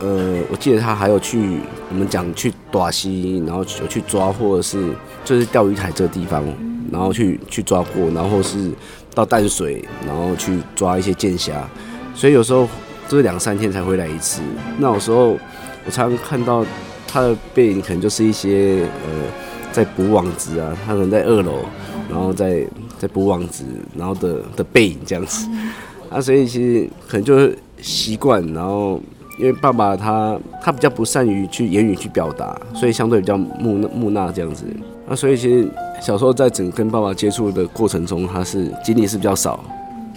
[0.00, 4.92] 呃，我记得他还有去我们讲去大溪，然后有去抓，或者是
[5.24, 6.44] 就是钓鱼台这个地方，
[6.92, 8.70] 然后去去抓过，然后是
[9.14, 11.66] 到淡水，然后去抓一些剑虾。
[12.14, 12.68] 所以有时候
[13.08, 14.42] 就是两三天才回来一次。
[14.78, 15.30] 那有时候
[15.86, 16.66] 我常常看到
[17.06, 19.10] 他的背影，可能就是一些呃
[19.72, 21.64] 在补网子啊，他可能在二楼，
[22.10, 22.66] 然后在
[22.98, 23.64] 在补网子，
[23.96, 25.48] 然后的的背影这样子。
[26.10, 29.00] 啊，所以其实可能就是习惯，然后
[29.38, 34.64] 因为爸爸他他比较不善于去言语去表达，所以相对比较木木讷这样子。
[35.08, 35.68] 那，所以其实
[36.00, 39.62] 小时候在整跟爸爸接触的过程中，他是经历是比较少，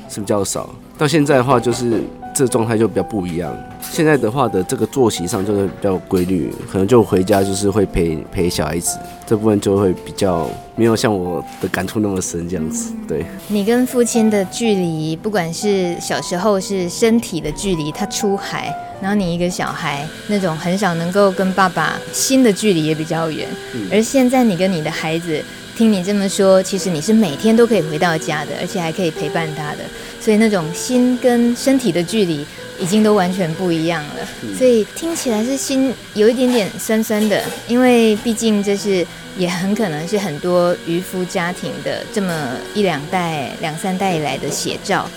[0.08, 0.70] 是比较少。
[0.98, 2.04] 到现在的话，就是
[2.40, 3.54] 这状态就比较不一样。
[3.82, 8.98] 现在的话的这个作息上就是比较规律，可能就回家就是会陪陪小孩子，
[9.28, 12.94] 这部分就会比较没有像我的感触那么深这样子。
[13.06, 23.46] 对，你跟父亲的距离，不管是小时候是身体的距离，他出海，然后你一个小孩那种很少能够跟爸爸心的距离也比较远。
[23.92, 25.44] 而现在你跟你的孩子，
[25.80, 29.78] 听你这么说，其实你是每天都可以回到家的，而且还可以陪伴他的。
[30.20, 32.46] 所以那种心跟身体的距离
[32.78, 45.10] 已经都完全不一样了，所以听起来是心有一点点酸酸的，因为毕竟这是也很可能是很多渔夫家庭的这么一两代、两三代以来的写照。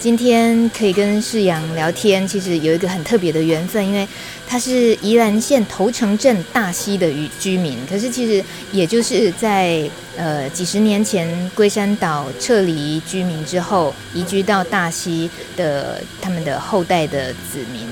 [0.00, 4.08] 今天可以跟世阳聊天，其实有一个很特别的缘分，因为
[4.48, 17.86] 他是宜兰县头城镇大溪的渔居民，可是其实也就是在呃几十年前龟山岛撤离居民之后，移居到大溪的他们的后代的子民，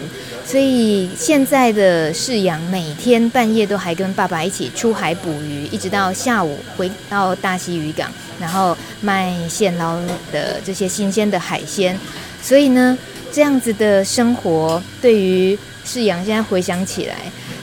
[0.46, 8.10] 所以现在的世扬每天半夜都还跟爸爸一起出海捕鱼，一直到下午回到大溪渔港。
[8.40, 9.96] 然后卖现捞
[10.32, 11.96] 的这些新鲜的海鲜，
[12.42, 12.98] 所以呢，
[13.34, 17.16] 这样子的生活对于世阳现在回想起来，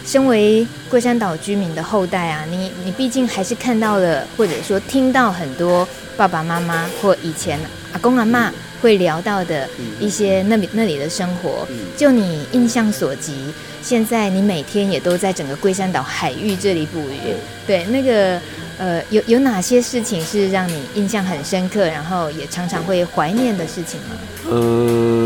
[0.06, 7.58] 身为龟山岛居民的后代啊，你你毕竟还是看到了，或者说听到很多爸爸妈妈或以前
[7.94, 9.66] 阿公阿妈会聊到的
[9.98, 11.66] 一些那里那里的生活。
[11.96, 17.34] 就你印象所及，现在你每天也都在整个龟山岛海域这里捕鱼，
[17.66, 18.38] 对那个。
[18.78, 24.16] 呃，有有哪些事情是让你印象很深刻，然后也常常会怀念的事情吗？
[24.50, 25.21] 嗯、呃，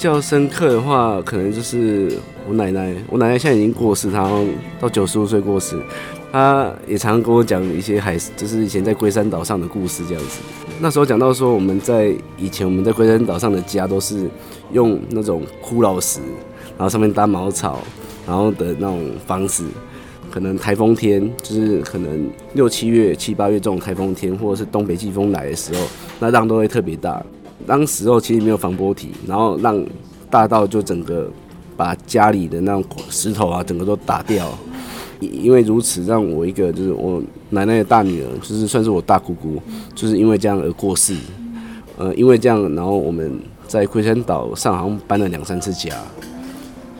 [0.00, 2.10] 较深刻的话，可能就是
[2.48, 2.94] 我奶奶。
[3.08, 4.28] 我奶奶现在已经过世，她
[4.80, 5.78] 到九十五岁过世。
[6.32, 10.40] 她也常常跟我讲一些海，就是以前在龟山岛上的故事这样子。
[10.80, 14.26] 那时候讲到说，我们在以前我们在龟山岛上的家都是
[14.72, 16.20] 用那种骷髅石，
[16.78, 17.80] 然后上面搭茅草，
[18.26, 19.64] 然后的那种房子。
[20.30, 25.80] 可能台风天，就是可能六七月、七八月这种台风天，或者是东北季风来的时候，
[26.20, 27.20] 那浪都会特别大。
[27.66, 29.84] 当时候其实没有防波堤，然后让
[30.28, 31.30] 大道就整个
[31.76, 34.48] 把家里的那种石头啊，整个都打掉。
[35.20, 39.60] 因为如此，让我一个就是我奶奶的大女儿，就是算是我大姑姑，
[39.94, 41.14] 就是因为这样而过世。
[41.98, 45.94] 呃，因为这样，然后我们在龟山岛上好像搬了两三次家，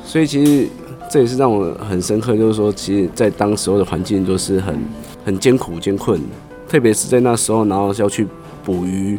[0.05, 0.69] 所以其实。
[1.13, 4.79] 这也是让我很深刻，就是说，其实，在当时候的环境都是很
[5.25, 6.21] 很艰苦艰困，
[6.69, 8.25] 特别是在那时候，然后要去
[8.65, 9.19] 捕鱼，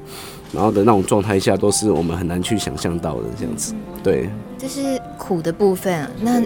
[0.54, 3.74] 然后的那种状态下，都是我们很难去想象到的这样子。
[4.04, 6.10] 对，这是苦的部分。
[6.22, 6.42] 那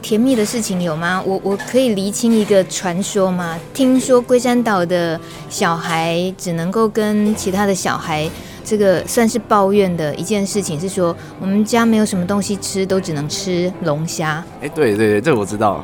[0.00, 1.22] 甜蜜的事情有吗？
[1.26, 3.58] 我我可以厘清一个传说吗？
[3.74, 5.18] 听说龟山岛的
[5.48, 8.28] 小孩只能够跟其他的小孩。
[8.64, 14.44] 这个算是抱怨的一件事情，是说我们家没有什么东西吃，都只能吃龙虾。
[14.60, 15.82] 哎，对对对，这我知道。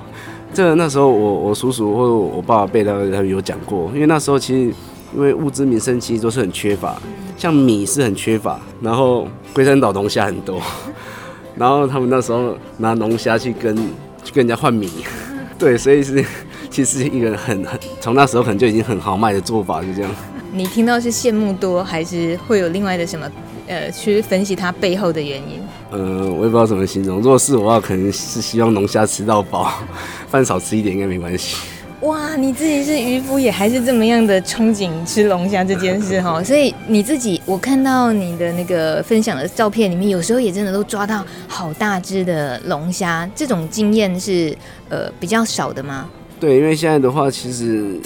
[0.53, 4.75] 这个、那时候我我叔叔或者我爸爸辈他他有讲过，因为那时候其实
[5.17, 7.01] 因为物资民生其实都是很缺乏，
[7.45, 10.63] 像米是很缺乏，然后龟山岛龙虾很多，
[11.55, 13.77] 然后他们那时候拿龙虾去跟
[14.25, 14.89] 去跟人家换米，
[15.59, 16.25] 对，所以是
[16.71, 20.11] 其实是一个很很从那时候可能就已经很豪迈的做法，就这样。
[20.53, 23.31] 你听到是羡慕多，还是会有另外的什么
[23.67, 25.61] 呃去分析它背后的原因？
[25.91, 27.19] 呃，我也不知道怎么形容。
[27.21, 29.71] 如果是我的话，可能是希望龙虾吃到饱，
[30.31, 31.59] 饭少吃一点应该没关系。
[32.05, 36.41] 哇，你自己是渔夫，也还是这么样的憧憬吃龙虾这件事哈。
[36.45, 43.29] 所以你自己，我看到你的那个分享的照片里面，有时候也真的都抓到好大只的龙虾。
[43.35, 44.55] 这种经验是
[44.91, 46.07] 呃比较少的吗？
[46.39, 47.99] 对，因为现在的话，其实。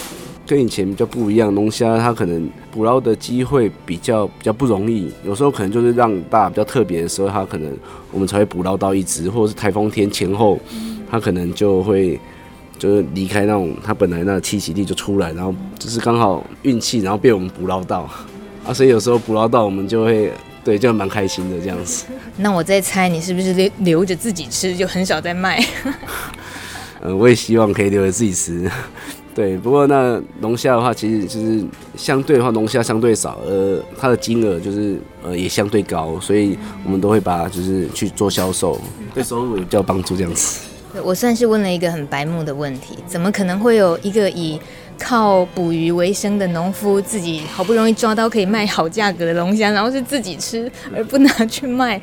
[0.47, 7.71] 跟以前比较不一样，龙虾它可能捕捞的机会比较比较不容易，有时候可能就是让大比较特别的时候，它可能
[8.11, 10.57] 我们才会捕捞到一只，或者是台风天前后，
[11.07, 12.19] 它可能就会
[12.79, 18.09] 就是离开那种它本来那个栖息地就出来，然后就是刚好运气，然后被我们捕捞到
[18.65, 20.31] 啊，所以有时候捕捞到我们就会
[20.63, 22.05] 对就蛮开心的这样子。
[22.37, 25.63] 那我在猜你是不是留留着自己吃，就很少在卖？
[27.01, 28.69] 嗯， 我也希望可以留着自己吃。
[29.35, 31.63] 对，不过那龙虾的话，其实就是
[31.95, 38.79] 相对的话，龙虾相对少，呃，它的金额就是呃也相对高，所以我们都会把就是去做销售，
[39.13, 40.59] 对收入也比较帮助这样子。
[41.03, 44.59] 我算是问了一个很白目的问题，怎么可能会有一个以
[44.99, 51.99] 靠捕鱼为生的农夫，自己好不容易抓到可以卖好价格的龙虾，然后是自己吃而不拿去卖。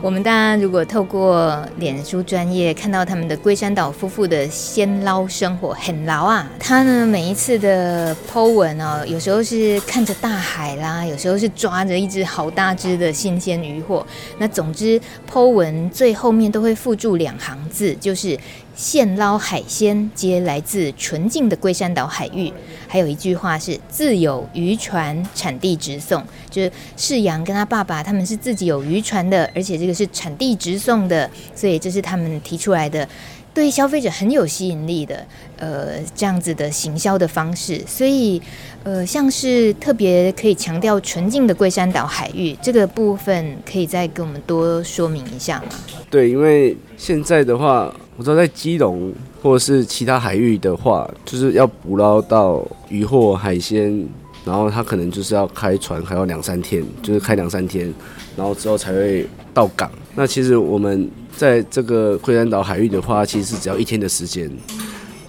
[0.00, 6.50] 我们大家如果透过脸书专业看到他们的龟山岛夫妇的鲜捞生活，很捞啊！
[6.58, 14.04] 他呢每一次的 po 文哦，有时候是看着大海啦，有时候是抓着一只好大只的新鲜渔获。
[14.38, 15.00] 那总之
[15.30, 18.38] po 文最后面都会附注两行字，就是。
[18.76, 22.52] 现捞海鲜皆来自纯净的龟山岛海域，
[22.86, 33.08] 还有一句话是“自有渔船产地直送”，就是世阳跟他爸爸他们是自己有渔船的，而且这个是产地直送的，所以这是他们提出来的，
[33.54, 37.82] 对消费者很有吸引力的，呃，这样子的行销的方式。
[37.86, 38.40] 所以，
[38.84, 45.68] 呃，像是特别可以强调纯净的龟山岛海域这个部分，可以再跟我们多说明一下吗？
[46.10, 47.90] 对，因为现在的话。
[48.16, 54.06] 我知道在基隆或者是其他海域的话，就是要捕捞到渔获海鲜，
[54.42, 57.92] 然后它可能就是要开船，还要两三天，就是开两三天，
[58.34, 59.90] 然后之后才会到港。
[60.14, 64.50] 那其实我们在这个龟山岛海域的话，其实是只要一天的时间，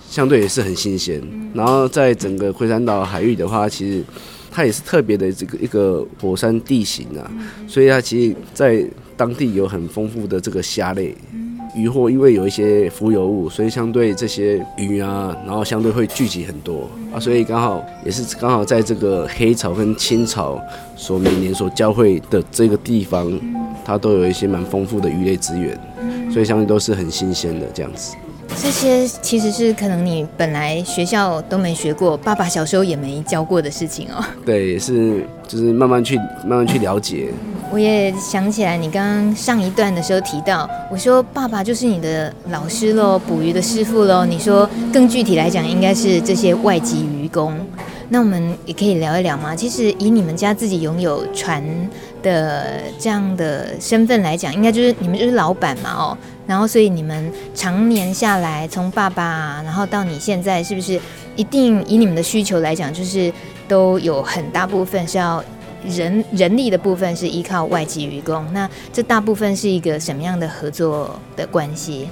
[0.09, 1.21] 相对也是很新鲜。
[1.53, 4.01] 然后在整个龟山岛海域的话，其实
[4.49, 7.29] 它也是特别的这个一个火山地形啊，
[7.67, 8.85] 所以它其实在
[9.17, 11.13] 当地有很丰富的这个虾类。
[11.77, 20.59] 渔获因为有一些浮游物，所以相对这些鱼啊，然后相对会聚集很多啊，所以刚好也是刚好在这个黑潮跟青潮
[20.95, 23.31] 所每年所交汇的这个地方，
[23.85, 25.79] 它都有一些蛮丰富的鱼类资源，
[26.31, 28.15] 所以相对都是很新鲜的这样子。
[28.55, 34.23] 这些其实是可能你本来学校都没学过，爸爸小时候也没教过的事情哦。
[34.45, 37.29] 对，是就是慢慢去慢慢去了解。
[37.69, 44.25] 我也想起来，你刚刚上一段的时候提到，我说爸爸就是你的老师喽，捕鱼的师傅喽。
[44.25, 47.53] 你说更具体来讲，应该是这些外籍渔工。
[48.09, 49.53] 那我们也可以聊一聊吗？
[49.53, 51.61] 其实以你们家自己拥有船
[52.27, 56.17] 的这样的身份来讲，应该就是你们就是老板嘛哦。
[56.45, 60.99] 然后所以你们常年下来，从爸爸然后到你现在，是不是
[61.35, 63.31] 一定以你们的需求来讲，就是
[63.67, 65.43] 都有很大部分是要。
[65.87, 72.09] 人人力的部分是依靠外籍员工，那这大部分是一个什么样的合作的关系？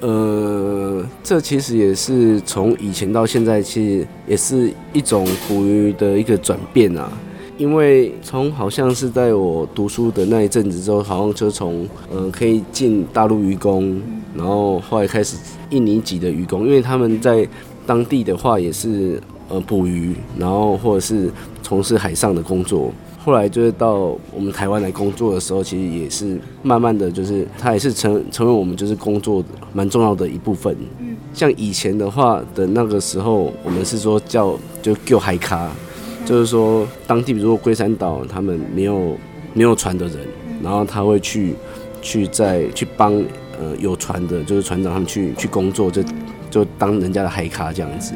[0.00, 7.12] 呃，这其实也是从以前到现在，其实也是一种捕鱼的一个转变啊。
[7.58, 14.00] 因为从好像是在我读书的那一阵子之后，好像就从呃可以进大陆渔工，
[14.34, 15.36] 然后后来开始
[15.70, 17.46] 印尼籍的渔工，因为他们在
[17.84, 21.30] 当地的话也是呃捕鱼，然后或者是
[21.60, 22.92] 从事海上的工作。
[23.24, 29.44] 后来就是到我们台湾来工作的时候，其实也是慢慢的就是他也是成成为我们就是工作
[29.74, 30.74] 蛮重要的一部分。
[31.00, 35.70] 嗯，像以前的话的那个时候，我们是说叫就叫海咖，
[36.28, 39.16] 就是说当地如说龟山岛他们没有
[39.54, 40.18] 没有船的人，
[40.62, 41.54] 然后他会去
[42.02, 43.14] 去再去帮
[43.58, 46.04] 呃有船的，就是船长他们去去工作，就
[46.50, 48.12] 就当人家的海咖这样子，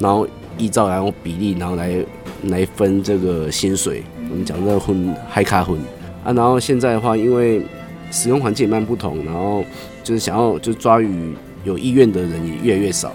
[0.00, 0.26] 然后
[0.58, 2.04] 依照然后比例，然后来
[2.48, 4.02] 来分这个薪水。
[4.28, 5.78] 我们讲这个混海咖混
[6.24, 7.62] 啊，然后现在的话，因为
[8.10, 9.64] 使用环境也蛮不同，然后
[10.02, 11.32] 就是想要就抓鱼
[11.62, 13.12] 有意愿的人也越来越少，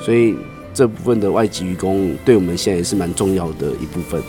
[0.00, 0.34] 所以
[0.76, 4.22] 这部分的外籍渔工对我们现在也是蛮重要的一部分。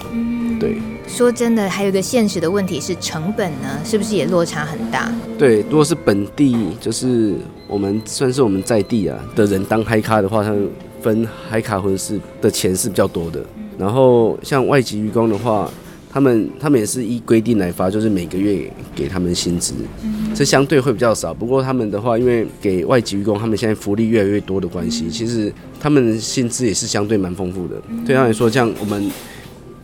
[0.58, 5.12] 对，说真的，还有一个现实的问题是成本呢，是不是也落差很大？
[5.38, 7.36] 对，如果是本地，就是
[7.68, 10.56] 我们算是我们在地啊的人当嗨咖的话，他
[11.02, 13.44] 分嗨咖或者是的钱是比较多的。
[13.78, 15.70] 然后像外籍渔工的话，
[16.18, 19.76] 他们他们也是依规定来发，就是每个月给他们薪资，
[20.34, 21.32] 这相对会比较少。
[21.32, 27.76] 不过他们的话，因为给外籍渔工，他们现在福利越来越多的关系，其实他们薪资也是相对蛮丰富的。
[28.04, 29.12] 对他来说，像我们。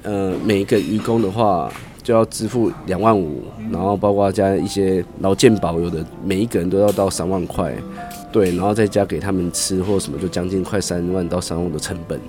[0.05, 1.71] 呃，每一个渔工的话
[2.03, 7.73] 就要支付两万五，然后包括加一些劳健保，有的每一个人都要到三万块，
[8.29, 12.19] 对，然后再加给他们吃或什么，就将近快三万到三万的成本。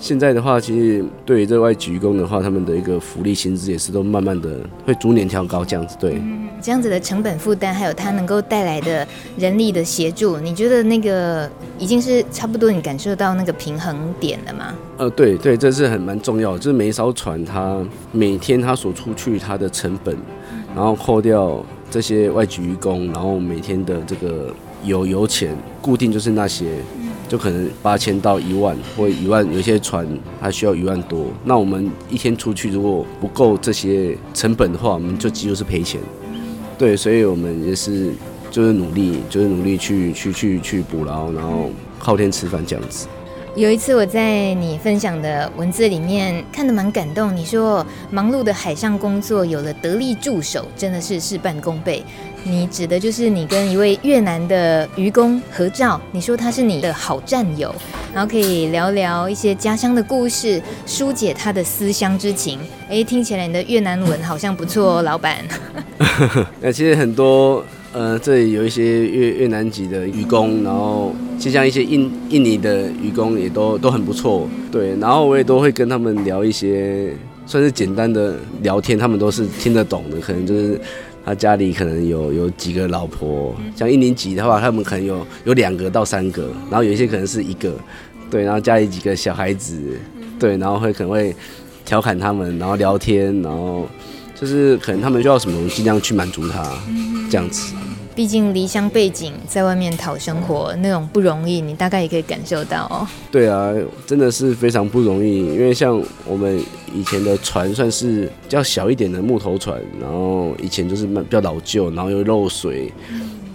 [0.00, 6.14] 现在的话，其实对于这外籍工的话，他们的一个福利薪资也是都慢慢的会逐年调高，这样子对。
[6.14, 11.48] 嗯，这样子的成本负担，还有它能够带来的人力的协助，你觉得那个
[11.78, 14.74] 已经是差不多，你感受到那个平衡点了吗？
[14.96, 17.78] 呃，对对，这是很蛮重要的，就是每一艘船它
[18.10, 20.16] 每天它所出去它的成本，
[20.74, 24.46] 然后扣掉这些外籍工，然后每天的这个
[24.82, 26.66] 油油钱固定就是那些。
[27.30, 30.04] 就可能八千到一万，或一万，有些船
[30.40, 31.26] 还需要一万多。
[31.44, 36.00] 那我们一天出去如果不够这些成本的话，我们就几乎是赔钱。
[36.76, 38.10] 对，所以我们也是
[38.50, 41.70] 就是努力，就是努力去去去去捕捞，然后
[42.00, 43.06] 靠天吃饭这样子。
[43.56, 52.02] 有一次我在你分享的文字里面看得蛮感动，你说忙碌的海上工作有了得力助手，真的是事半功倍。
[52.42, 57.74] 你指的就是你跟一位越南的渔工合照，你说他是你的好战友，
[58.14, 62.58] 然后可以聊聊一些家乡的故事，疏解他的思乡之情。
[62.88, 65.36] 哎，听起来你的越南文好像不错哦，老板。
[66.60, 74.96] 那其实很多呃，这里有一些越越南籍的渔工，然后就像一些印印尼的渔工也都都很不错，对。
[74.96, 77.12] 然后我也都会跟他们聊一些
[77.46, 80.80] 算是简单的聊天，他们都是听得懂的，可能就是。
[81.30, 87.72] 他家里可能有有几个老婆，像一年级的话，他们可能有有两个到三个，然后有一些可能是一个，
[88.28, 89.80] 对，然后家里几个小孩子，
[90.40, 91.32] 对，然后会可能会
[91.84, 93.88] 调侃他们，然后聊天，然后
[94.34, 96.68] 就是可能他们需要什么，我们尽量去满足他，
[97.30, 97.74] 这样子。
[98.20, 103.08] 毕竟离乡背景，在外面讨生活那种不容易，你大概也可以感受到哦。
[103.32, 103.72] 对啊，
[104.06, 106.62] 真的是非常不容易，因为像我们
[106.92, 112.92] 以前的船算是较小一点的木头船，然后以前就是比较老旧，然后又漏水，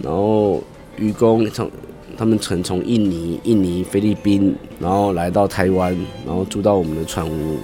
[0.02, 0.60] 然后
[0.96, 1.70] 渔工从
[2.18, 5.96] 他们曾从印尼、印尼、菲律宾，然后来到台湾，
[6.26, 7.56] 然后住到我们的船屋，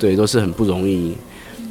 [0.00, 1.14] 对，都是很不容易，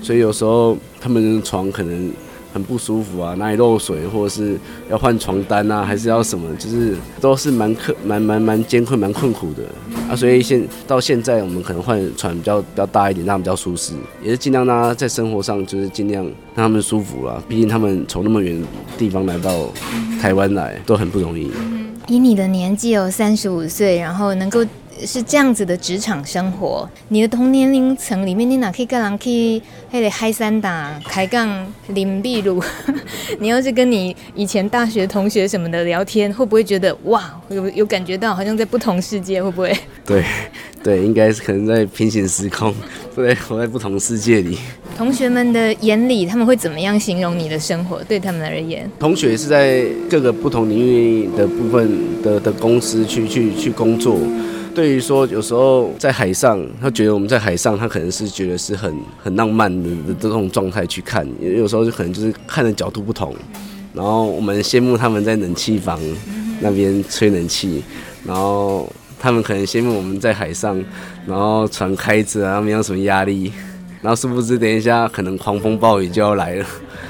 [0.02, 2.10] 所以有时候他们的床可能。
[2.54, 9.64] 很不舒服啊，哪里漏水，或者是要换床单啊，还是要什么，就是都是蛮困、蛮蛮蛮艰困、蛮困苦的
[10.10, 10.16] 啊。
[10.16, 13.94] 所以现到现在，我们可能换船比较比较大一点，让他们比较舒适，
[14.24, 16.24] 也是尽量让他在生活上就是尽量
[16.56, 17.42] 让他们舒服啦。
[17.48, 18.62] 毕竟他们从那么远
[18.98, 19.70] 地方来到
[20.22, 21.52] 台湾来，都很不容易。
[22.08, 24.66] 以你的年纪有三十五岁，然后能够。
[25.06, 32.62] 是这样子的职场生活，你的同年龄层里面，你哪可以跟人去那个海山打开杠林壁路？
[33.40, 39.42] 你要是跟你以前大学同学什么的聊天，会不会觉得哇，有有感觉到好像在不同世界？
[39.42, 39.76] 会不会？
[40.06, 40.24] 对
[40.84, 42.74] 对，应该是可能在平行时空，
[43.16, 44.58] 对，活在不同世界里。
[44.98, 48.04] 同学们的眼里，他们会怎么样形容你的生活？
[48.04, 54.20] 对他们而言，同学是在各个不同领域的部分的的公司去去去工作。
[54.80, 63.36] 对于说，有时候在海上，他觉得我们在海上，他可能是觉得是很很浪漫的这种状态去看，有时候就可能就是看的角度不同。
[63.94, 66.00] 然后我们羡慕他们在冷气房
[66.62, 67.84] 那边吹冷气，
[68.24, 70.82] 然后他们可能羡慕我们在海上，
[71.28, 73.52] 然后船开着啊，没有什么压力。
[74.02, 76.66] 然后殊不知，等一下可能狂风暴雨就要来了，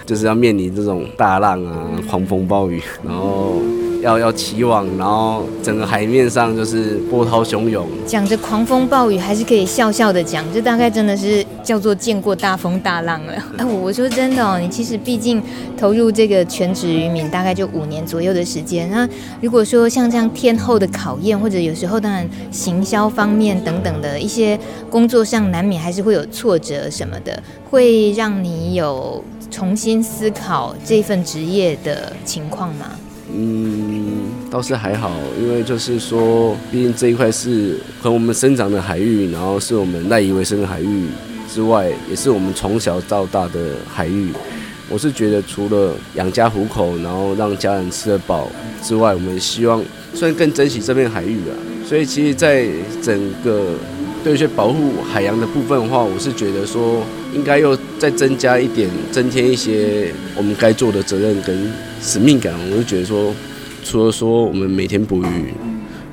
[0.08, 3.62] 就是要面临这种大浪啊，狂风暴雨，然后。
[4.02, 7.86] 要要起网，然后整个海面上就是波涛汹涌。
[8.06, 13.34] 讲着狂风暴雨，还是可以笑笑的讲，这大概真的是叫做见过大风大浪了。
[13.58, 15.42] 哎， 我说真的哦，你其实毕竟
[15.78, 18.90] 投入这个全职渔民，大概就五年左右的时间。
[18.90, 19.08] 那
[19.42, 24.58] 如果说像这样天后的考验，或者有时候当然行销方面等等的一些
[24.90, 32.92] 工作上，难免还是会有挫折什么的，会让你有重新思考这份职业的情况吗？
[33.32, 41.06] 嗯，倒是还好，因为就是说，毕竟这一块是和我们生长的海域，然后是我们赖以为生的海域
[41.48, 44.30] 之外，也是我们从小到大的海域。
[44.90, 48.50] 我是觉得除了养家糊口，然后让家人吃得饱
[48.82, 49.84] 之外，我们希望
[50.16, 51.54] 算更珍惜这片海域啊。
[51.86, 52.68] 所以其实，在
[53.00, 53.76] 整个
[54.24, 57.04] 对一些保护海洋的部分的话，我是觉得说
[57.34, 61.72] 应该又再增加一点，增添一些我们该做的责任跟
[62.02, 62.54] 使命感。
[62.72, 63.34] 我就觉得说，
[63.84, 65.54] 除了说我们每天捕鱼，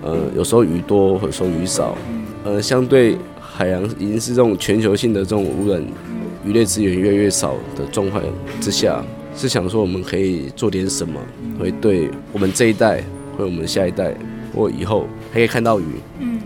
[0.02, 1.96] 呃，有时候鱼多，有时候鱼少，
[2.44, 5.82] 呃，相对海洋已经是这种全球性的这种污染。
[6.44, 8.22] 鱼类资源越来越少的状况
[8.60, 9.02] 之下，
[9.36, 11.20] 是想说我们可以做点什么，
[11.58, 13.02] 会对我们这一代，
[13.36, 14.14] 或我们下一代，
[14.54, 15.84] 或以后还可以看到鱼，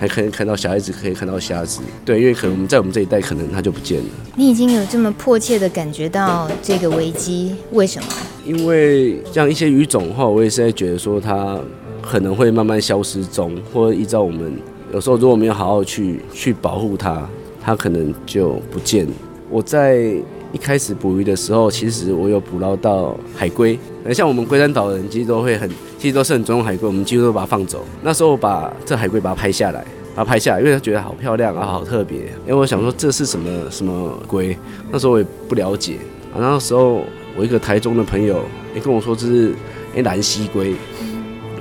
[0.00, 1.82] 还可以看到小孩子可以看到虾子。
[2.06, 4.04] 对，因为可能我们在我们这一代，可能它就不见了。
[4.34, 8.08] 你已经有这么迫切的感觉到这个危机，为什么？
[8.46, 11.60] 因为像一些鱼种的话，我也是在觉得说它
[12.00, 14.50] 可能会慢慢消失中，或者依照我们
[14.90, 17.28] 有时候如果没有好好去去保护它，
[17.62, 19.12] 它可能就不见了。
[19.50, 20.14] 我在
[20.52, 23.78] 一开始捕鱼的时候，其实我有捕捞到海龟。
[24.12, 27.84] 像我们龟山岛的人，其实都会很，其实都是很尊重海龟，我们几乎都把它放走。
[28.02, 29.84] 那时候我把这海龟把它拍下来，
[30.14, 32.18] 把它拍下来，因为他觉得好漂亮啊，好特别。
[32.46, 34.56] 因为我想说这是什么什么龟，
[34.90, 35.98] 那时候我也不了解。
[36.34, 37.02] 啊，那时候
[37.36, 38.42] 我一个台中的朋友
[38.74, 39.54] 也跟我说这是
[39.94, 40.74] 哎蓝溪龟，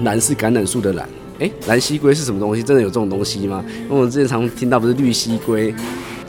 [0.01, 1.07] 蓝是橄榄树的蓝。
[1.39, 2.63] 哎，蓝溪龟是什么东西？
[2.63, 3.63] 真的有这种东西吗？
[3.83, 5.73] 因为我们之前常听到不是绿溪龟。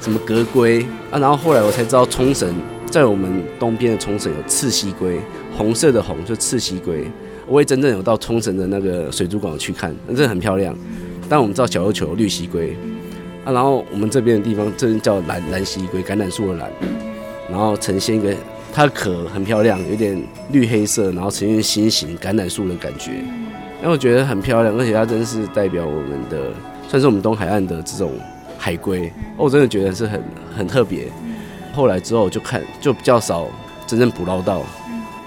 [0.01, 0.81] 什么格龟
[1.11, 1.19] 啊？
[1.19, 2.55] 然后后来我才知道，冲绳
[2.87, 5.21] 在我们东边的冲绳有赤溪龟，
[5.57, 7.07] 红色的红就赤溪龟。
[7.47, 10.75] 我也真正有到冲绳的那个水族馆去看，真的很漂亮。
[11.29, 12.77] 但我们知道小琉球有绿溪龟
[13.45, 16.71] 啊，然后我们这边的地方这边叫蓝蓝溪龟，橄榄树的蓝，
[17.51, 18.35] 然后呈现一个
[18.73, 20.21] 它的壳很漂亮，有点
[20.51, 23.13] 绿黑色，然后呈现心形橄榄树的感觉，
[23.81, 26.53] 因为我觉得很漂亮，而且它真是代表我们的，
[26.89, 28.13] 算是我们东海岸的这种。
[28.63, 30.23] 海龟，我真的觉得是很
[30.55, 31.09] 很特别。
[31.73, 33.47] 后来之后就看就比较少
[33.87, 34.63] 真正捕捞到，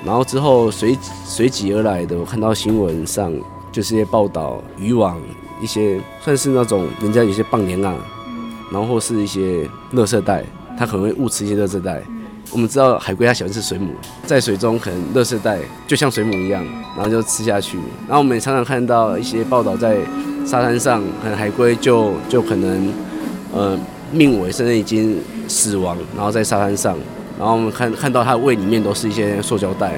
[0.06, 3.34] 然后之后随随即而来的，我看到新闻上
[3.72, 5.20] 就是一些报道渔网
[5.60, 7.96] 一些算是那种人家有些棒连啊，
[8.72, 10.44] 然后或是一些垃圾袋，
[10.78, 12.04] 它可能会误吃一些垃圾袋。
[12.52, 13.94] 我们知道海龟它喜欢吃水母，
[14.28, 15.58] 在水中可能垃圾袋
[15.88, 16.64] 就像水母一样，
[16.96, 17.80] 然后就吃下去。
[18.08, 19.98] 然后我们也常常看到一些报道在
[20.46, 22.94] 沙滩上，可能海龟就就可能。
[23.54, 23.78] 呃，
[24.12, 26.98] 命危甚至已经死亡，然后在沙滩上，
[27.38, 29.94] 然后我们看看到它胃里面都是一些塑胶袋。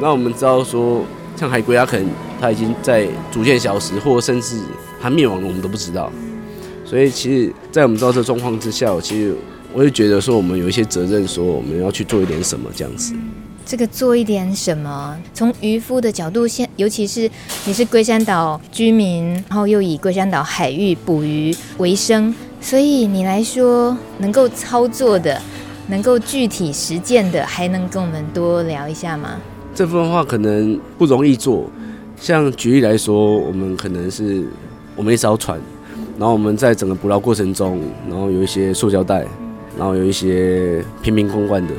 [0.00, 1.02] 那我们知道说，
[1.36, 2.06] 像海龟，它可能
[2.40, 4.60] 它已经在逐渐消失，或甚至
[5.02, 6.10] 它灭亡了，我们都不知道。
[6.84, 9.34] 所以，其实，在我们知道这状况之下，其实
[9.72, 13.14] 我也觉得说，我们有一些责任，说我们要去做一点什么这样子。
[13.66, 15.16] 这个做一点什么？
[15.32, 17.30] 从渔夫的角度，现尤其是
[17.64, 22.34] 你是龟山岛居民，然后又以龟山岛海域捕鱼为生。
[22.60, 25.40] 所以你来说，能够操作的、
[25.88, 29.30] 能够具体实践的，还能跟我们多聊一下吗？
[29.74, 31.64] 这部分话可能不容易做。
[32.20, 34.44] 像举例来说，我们可能是
[34.94, 35.58] 我们一艘船，
[36.18, 39.26] 然后我们在整个捕捞过程中，然后有一些塑胶袋，
[39.78, 41.72] 然后有一些瓶瓶罐罐的，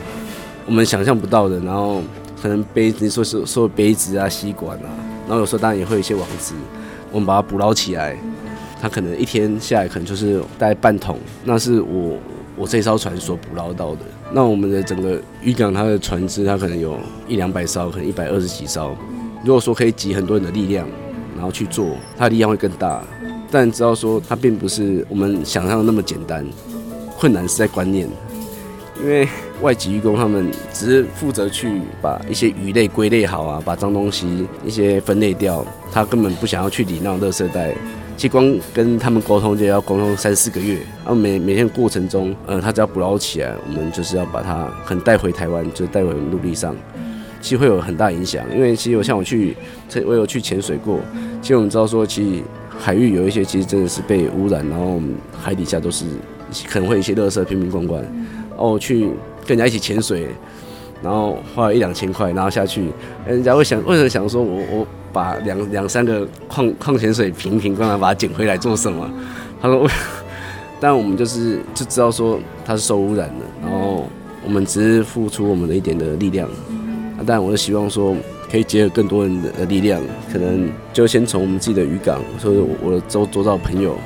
[0.65, 2.01] 我们想象不到的，然后
[2.41, 4.89] 可能杯子，说是说杯子啊、吸管啊，
[5.27, 6.55] 然后有时候当然也会有一些网子，
[7.11, 8.17] 我们把它捕捞起来。
[8.81, 12.17] 它可能一天下来可能就是大概半桶，那是我
[12.57, 13.99] 我这艘船所捕捞到的。
[14.33, 18.95] 那我们的整个渔港，它的船只它可能有一两百艘，可能一百二十几艘。
[19.45, 20.87] 如果说可以集很多人的力量，
[21.35, 23.03] 然后去做，它的力量会更大。
[23.51, 26.45] 但知道说它并不是我们想象的那么简单，
[27.17, 28.09] 困难是在观念。
[29.03, 29.27] 因为
[29.61, 37.75] 外籍渔工他们只是负责去把一些鱼类归类好啊，把脏东西一些分类掉，他根本不想要去理那种垃圾袋。
[38.21, 46.75] 其实光跟他们沟通就要沟通三四个月，然后每每天过程中，呃，他只要捕捞起来，我们就是要把它很带回台湾，就带回陆地上，
[47.41, 48.45] 其实会有很大影响。
[48.55, 49.57] 因为其实我像我去，
[50.05, 50.99] 我有去潜水过，
[51.41, 52.43] 其实我们知道说，其实
[52.77, 55.01] 海域有一些其实真的是被污染，然后
[55.41, 56.05] 海底下都是
[56.69, 58.03] 可能会有一些垃圾瓶瓶罐罐，
[58.51, 58.99] 然后去
[59.47, 60.27] 跟人家一起潜水，
[61.03, 62.89] 然后花了一两千块，然后下去，
[63.25, 64.87] 人家会想为什么想说我我。
[65.13, 69.11] 把两两三个矿矿泉水瓶瓶罐罐把它捡回来做什么？
[69.61, 69.85] 他说，
[70.79, 74.07] 但我们就是就知道说它是受污染的，然后
[74.41, 76.47] 我们只是付出我们的一点的力量。
[77.25, 78.15] 但我是希望说
[78.49, 83.97] 可以结合更多人的力量，可能就先从我们自己的渔港，或者我的周周遭朋友。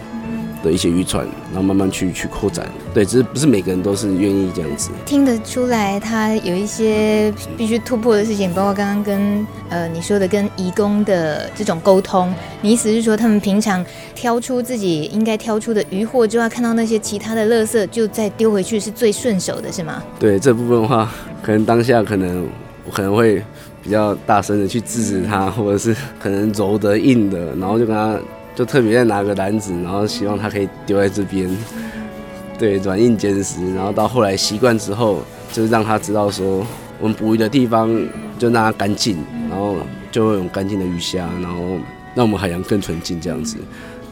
[0.66, 4.90] 的一些渔船，然后慢慢去去扩展，对，只是不是每个人都是愿意这样子。
[5.06, 12.34] 听得出来，他有一些必须突破的事情，包括刚刚跟呃你说的跟移工的这种沟通。
[12.62, 13.86] 你意思是说，他们平常
[14.16, 20.04] 挑出自己应该挑出的渔获之外，看到那些其他的垃圾，就再丢回去是最顺手的，是吗？
[20.20, 21.12] 对，这部分的话，
[21.44, 22.48] 可能当下可能
[22.86, 23.44] 我可能会
[23.84, 28.18] 比较大声的去制止他，或者是可能柔的硬的，然后就跟他
[28.56, 31.50] 就特别在拿个篮子，然后希望他可以丢在这边，
[32.58, 35.20] 对，软硬兼施，然后到后来习惯之后，
[35.52, 36.66] 就是让他知道说
[37.00, 37.90] 我们捕鱼的地方
[38.40, 39.18] 就让它干净，
[39.50, 39.76] 然后
[40.10, 41.60] 就会有干净的鱼虾，然后
[42.16, 43.58] 让我们海洋更纯净这样子。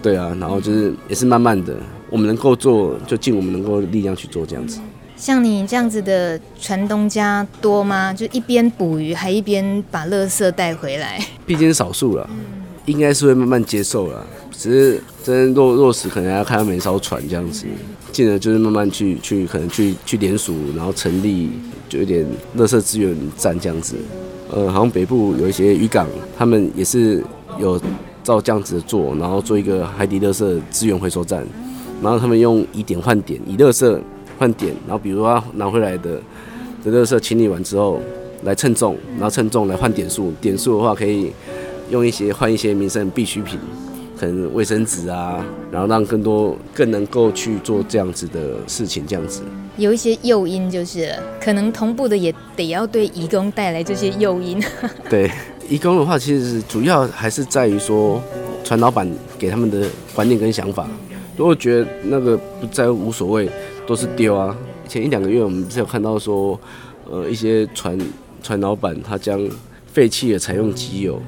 [0.02, 1.74] 对啊，然后就是也是慢慢的，
[2.10, 4.82] 我们能够做就尽我们能够力量去做这样子。
[5.16, 8.12] 像你这样子的船东家多吗？
[8.12, 11.18] 就一边捕鱼还一边把垃圾带回来？
[11.46, 12.30] 毕竟是少数了，
[12.86, 14.26] 应该是会慢慢接受了。
[14.52, 17.66] 只是真落落实，可能要看他每艘船这样子。
[18.12, 21.50] 进而就是慢慢去去可能去去联署，然后成立
[21.90, 22.26] 就有点
[22.58, 23.96] 垃圾资源站这样子。
[24.52, 26.08] 呃，好像北部有一些渔港，
[26.38, 27.24] 他们也是
[27.60, 27.80] 有。
[28.24, 31.46] 照这样子做，然后做一个海底垃圾资源回收站，
[32.02, 34.00] 然后他们用以点换点，以垃圾
[34.40, 36.22] 换点，然后比如说他拿回来的
[36.86, 38.00] 的垃圾清理完之后
[38.44, 41.34] 来称重，然后称重来换点数，点数的话可以
[41.94, 43.60] 用一些换一些民生必需品，
[44.20, 49.44] 可能卫生纸啊，然后让更多更能够去做这样子的事情，这样子
[49.78, 54.62] 有一些诱因就是了，可能同步的也得要对义工带来这些诱因，
[55.08, 55.30] 对。
[55.70, 58.22] 义工的话，其实主要还是在于说，
[58.66, 60.86] 船老板给他们的观念跟想法。
[61.38, 63.50] 如果觉得那个不在乎无所谓，
[63.88, 64.54] 都是丢啊。
[64.90, 66.60] 前一两个月我们是有看到说，
[67.10, 67.98] 呃，一些船
[68.44, 69.40] 船老板他将
[69.88, 71.20] 废弃的采用机油，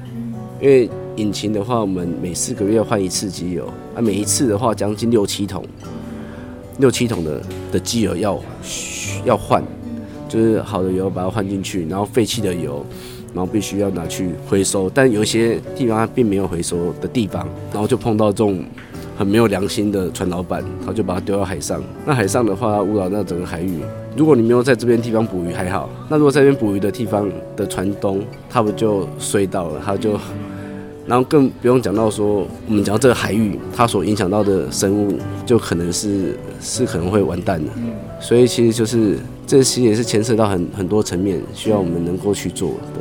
[0.60, 5.64] 因为引擎的话，我们每四个月换一次机油，啊，每一次的话将近六七桶，
[6.78, 7.42] 六七桶的
[7.72, 8.40] 的机油要
[9.24, 9.62] 要换，
[10.28, 12.84] 就是好的油把它换进去，然后废弃的油。
[13.34, 18.64] 然后必须要拿去回收，但有一些地方它并没有回收的地方，然后就碰到这种
[19.16, 21.82] 很没有良心的船老板，他就把它丢到海上。
[22.04, 23.80] 那海上的话，污染那整个海域。
[24.16, 29.80] 如果你没有在这边地方捕鱼还好，那如果在这边捕鱼的地方的船东，他不就衰到了？
[29.84, 30.18] 他就，
[31.06, 37.70] 然后更不用讲到说，我们讲到这个海域，它所影响到的生物，就可能是是可能会完蛋的。
[38.20, 43.00] 所以其实就是这些也是牵涉到很很多层面，需要我们能够去做的。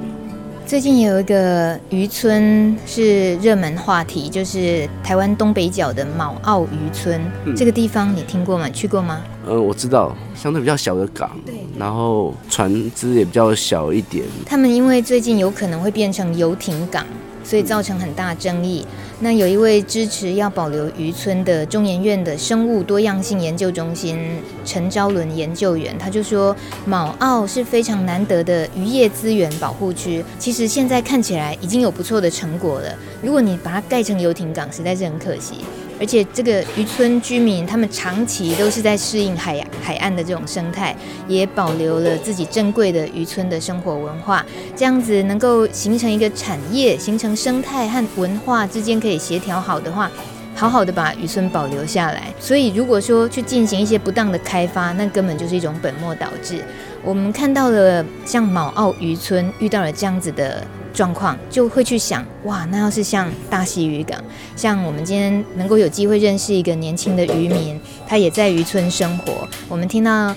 [0.65, 7.21] 最近有一个渔村是热门话题，就是台湾东北角的卯澳渔村。
[7.45, 8.67] 嗯、这个地方你听过吗？
[8.71, 9.21] 去过吗？
[9.45, 14.25] 呃，我知道，相对比较小的港，对，然后船只也比较小一点。
[14.43, 17.05] 他们因为最近有可能会变成游艇港，
[17.43, 18.83] 所以造成很大争议。
[19.19, 24.19] 那有一位支持要保留渔村的中研院的生物多样性研究中心
[24.65, 26.55] 陈昭伦研究员，他就说，
[26.85, 32.93] 卯澳是非常难得的渔业资源保护区，其实现在看起来已经有不错的成果了。
[33.23, 35.55] 如果你把它盖成游艇港，实在是很可惜。
[35.99, 40.95] 而且这个渔村居民，他们长期都是在适应海海岸的这种生态，
[41.27, 50.11] 也保留了自己珍贵的渔村的生活文化，这样子能够形成一个产业，形成生态和文化之间可以协调好的话，
[50.53, 52.23] 好好的把渔村保留下来。
[52.39, 56.63] 所以如果说去进行一些不当的开发，那根本就是一种本末倒置。
[57.05, 60.61] 我们看到了像卯澳渔村遇到了这样子的。
[60.95, 64.17] 状况就会去想，哇，那要是像大溪渔港，
[64.55, 67.77] 像我们今天能够有机会认识一个年轻的渔民，
[68.07, 69.45] 他也在渔村生活。
[69.67, 70.33] 我们听到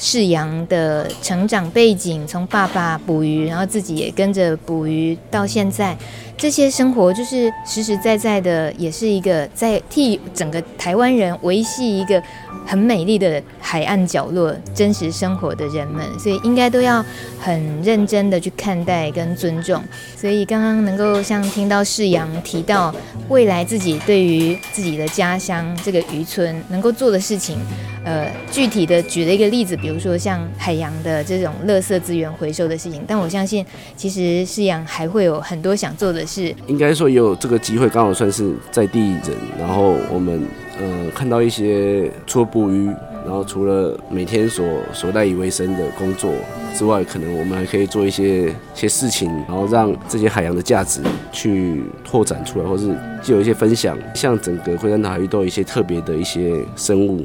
[0.00, 5.96] 世阳的成长背景，从爸爸捕鱼，然后自己也跟着捕鱼，到现在。
[6.36, 12.20] 这些生活就是实实在在的，也是一个在替整个台湾人维系一个
[12.66, 17.04] 很美丽的海岸角落真实生活的人们，所以应该都要
[17.38, 19.82] 很认真的去看待跟尊重。
[20.16, 22.94] 所以刚刚能够像听到世阳提到
[23.28, 27.58] 未来自己对于自己的家乡这个渔村能够做的事情，
[28.04, 36.20] 呃，具体的举了一个例子，比如说像海洋的这种垃圾资源回收的事情，但我相信其实世阳还会有很多想做的。
[36.30, 39.36] 事，应该说也有这个机会，刚好算是在地人。
[39.58, 40.46] 然后我们
[40.78, 42.88] 呃看到一些除了捕鱼，
[43.24, 46.32] 然后除了每天所所赖以为生的工作
[46.74, 51.00] 之外，可能我们还可以做一些些事情，然后让这些海洋的价值
[51.30, 53.96] 去拓展出来，或是就有一些分享。
[54.14, 57.24] 像整个龟山岛海域都有一些特别的一些生物，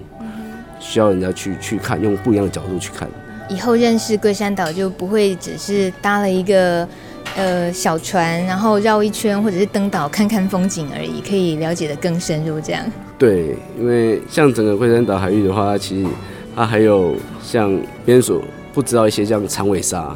[0.79, 3.07] 需要人家去去看，用不一样的角度去看。
[3.49, 6.87] 以后认识龟山岛就不会只是搭了一个。
[7.35, 12.61] 呃，小船，然后绕一圈，或者是登岛看看风景而已，可以了解的更深入。
[12.61, 12.85] 这样
[13.17, 16.07] 对，因为像整个龟山岛海域的话，其实
[16.53, 17.71] 它还有像
[18.05, 18.41] 别人所
[18.73, 20.13] 不知道一些像长尾鲨，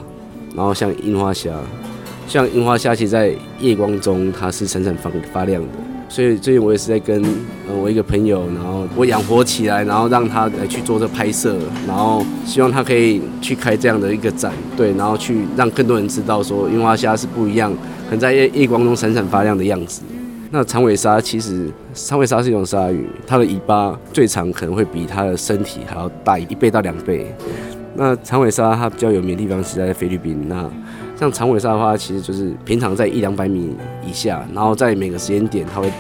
[0.54, 1.52] 然后像樱花虾，
[2.28, 5.70] 像樱花虾，其实在夜光中它是闪闪发发亮的，
[6.10, 7.24] 所以最近我也是在跟
[7.70, 11.56] 呃我一个朋友，然后我养活起来，然后让他来去做这拍摄，
[11.88, 17.72] 然后希望他可以去开这样的一个展，对，然后去让更多人知道说樱花虾是不一样，
[18.06, 20.02] 可能在夜夜光中闪闪发亮的样子。
[20.52, 27.32] 那长尾鲨其实长尾鲨是一种鲨鱼，它的尾巴最长可能会比它的身体还要大一倍到两倍。
[27.96, 30.48] 那长尾鲨它比较有名的地方是在菲律宾。
[30.48, 30.68] 那
[31.16, 35.92] 像长尾鲨的话，其实就是平常在一两百米以下，然后在每个时间点它会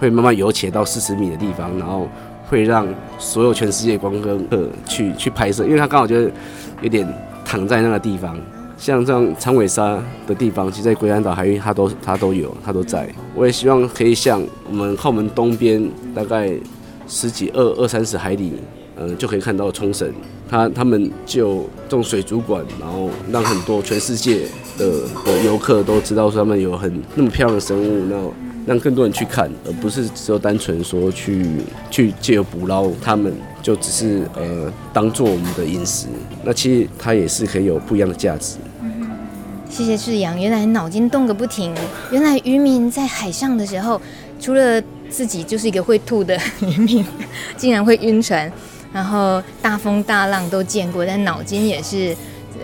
[0.00, 2.08] 会慢慢游起来到四十米的地方，然后
[2.48, 2.86] 会让
[3.18, 6.32] 所有全世界观光客去去拍摄，因为它刚好就是
[6.80, 7.06] 有点
[7.44, 8.36] 躺在那个地方。
[8.82, 13.08] 像这样长尾鲨的地方，其实在龟山岛海域它都它都有，它都在。
[13.32, 16.52] 我也希望可以像我们靠门东边大概
[17.06, 18.54] 十几二二三十海里，
[18.96, 20.12] 呃，就可以看到冲绳。
[20.50, 24.90] 他他们就这种水族馆，然后让很多全世界的
[25.24, 28.16] 的游客都知道说他们有很那么漂亮的生物，那
[28.66, 31.46] 让更多人去看，而不是只有单纯说去
[31.88, 36.08] 去借由捕捞他们，就只是呃当做我们的饮食。
[36.44, 38.56] 那其实它也是可以有不一样的价值。
[39.72, 41.74] 谢谢志阳，原来脑筋动个不停。
[42.10, 43.98] 原来渔民在海上的时候，
[44.38, 47.02] 除了自己就是一个会吐的 渔民，
[47.56, 48.52] 竟然会晕船。
[48.92, 52.14] 然后大风大浪都见过，但脑筋也是，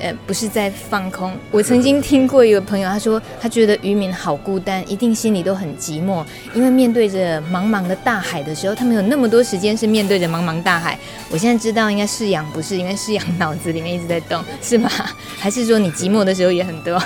[0.01, 1.32] 呃，不是在放空。
[1.51, 6.24] 我曾经听过一个朋友，他说他觉得渔民好孤单，一定心里都很寂寞，
[6.55, 10.99] 因为面对着茫茫的大海的时候，他们有那么多时间是面对着茫茫大海。
[11.30, 14.90] 我现在知道，应该是养不是，因为是养脑子里面一直在动，是吗？
[15.38, 17.03] 还是说你寂寞的时候也很多？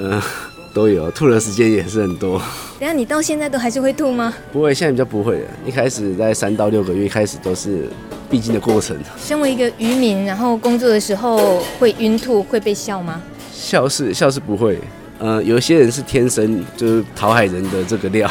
[0.00, 0.20] 嗯。
[0.76, 2.38] 都有吐的时间也是很多。
[2.78, 4.34] 等下你到现在都还是会吐吗？
[4.52, 5.50] 不会，现在比较不会了。
[5.64, 7.88] 一开始在三到六个月，一开始都是
[8.28, 8.96] 必经的过程。
[9.18, 13.22] 身为一个渔民，然后工作的时候会晕吐，会被笑吗？
[13.52, 14.78] 笑是笑是不会。
[15.18, 18.30] 呃，有些人是天生就是讨海人的这个料，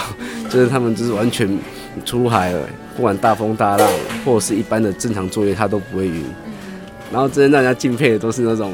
[0.50, 1.58] 就是他们就是完全
[2.06, 3.90] 出海了，不管大风大浪
[4.24, 6.24] 或者是一般的正常作业，他都不会晕。
[7.12, 8.74] 然后真的让人家敬佩的都是那种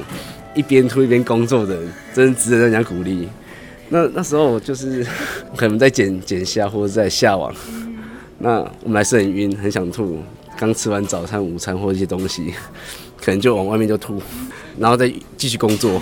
[0.53, 3.29] 一边吐一边工作的人，真的值得让人家鼓励。
[3.87, 5.05] 那那时候就是
[5.55, 7.53] 可能在捡捡虾或者在下网，
[8.39, 10.17] 那我们还是很晕，很想吐。
[10.61, 12.53] 刚吃完早餐、午餐或一些东西，
[13.19, 14.21] 可能就往外面就吐，
[14.77, 15.99] 然后再继续工作，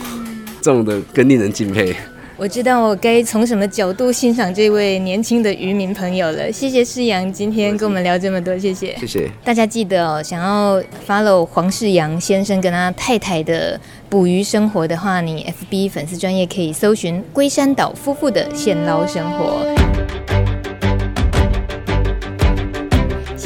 [0.61, 1.95] 这种的更令人敬佩。
[2.35, 6.51] 我知道我该从什么角度欣赏这位年轻的渔民朋友了。
[6.51, 8.97] 谢谢世阳今天跟我们聊这么多，谢谢。
[8.97, 9.29] 谢谢。
[9.45, 13.79] 大家记得哦，想要 follow 黄世阳先生跟他太太的
[14.09, 19.88] 捕鱼生活的话，你 FB 粉丝专业可以搜寻龟山岛夫妇的现捞生活。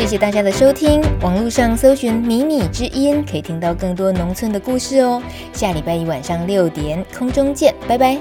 [0.04, 5.24] 谢谢大家的收听，网络上搜寻“迷你之音”可以听到更多农村的故事哦。
[5.54, 8.18] 下礼拜一晚上六点空中见，拜拜。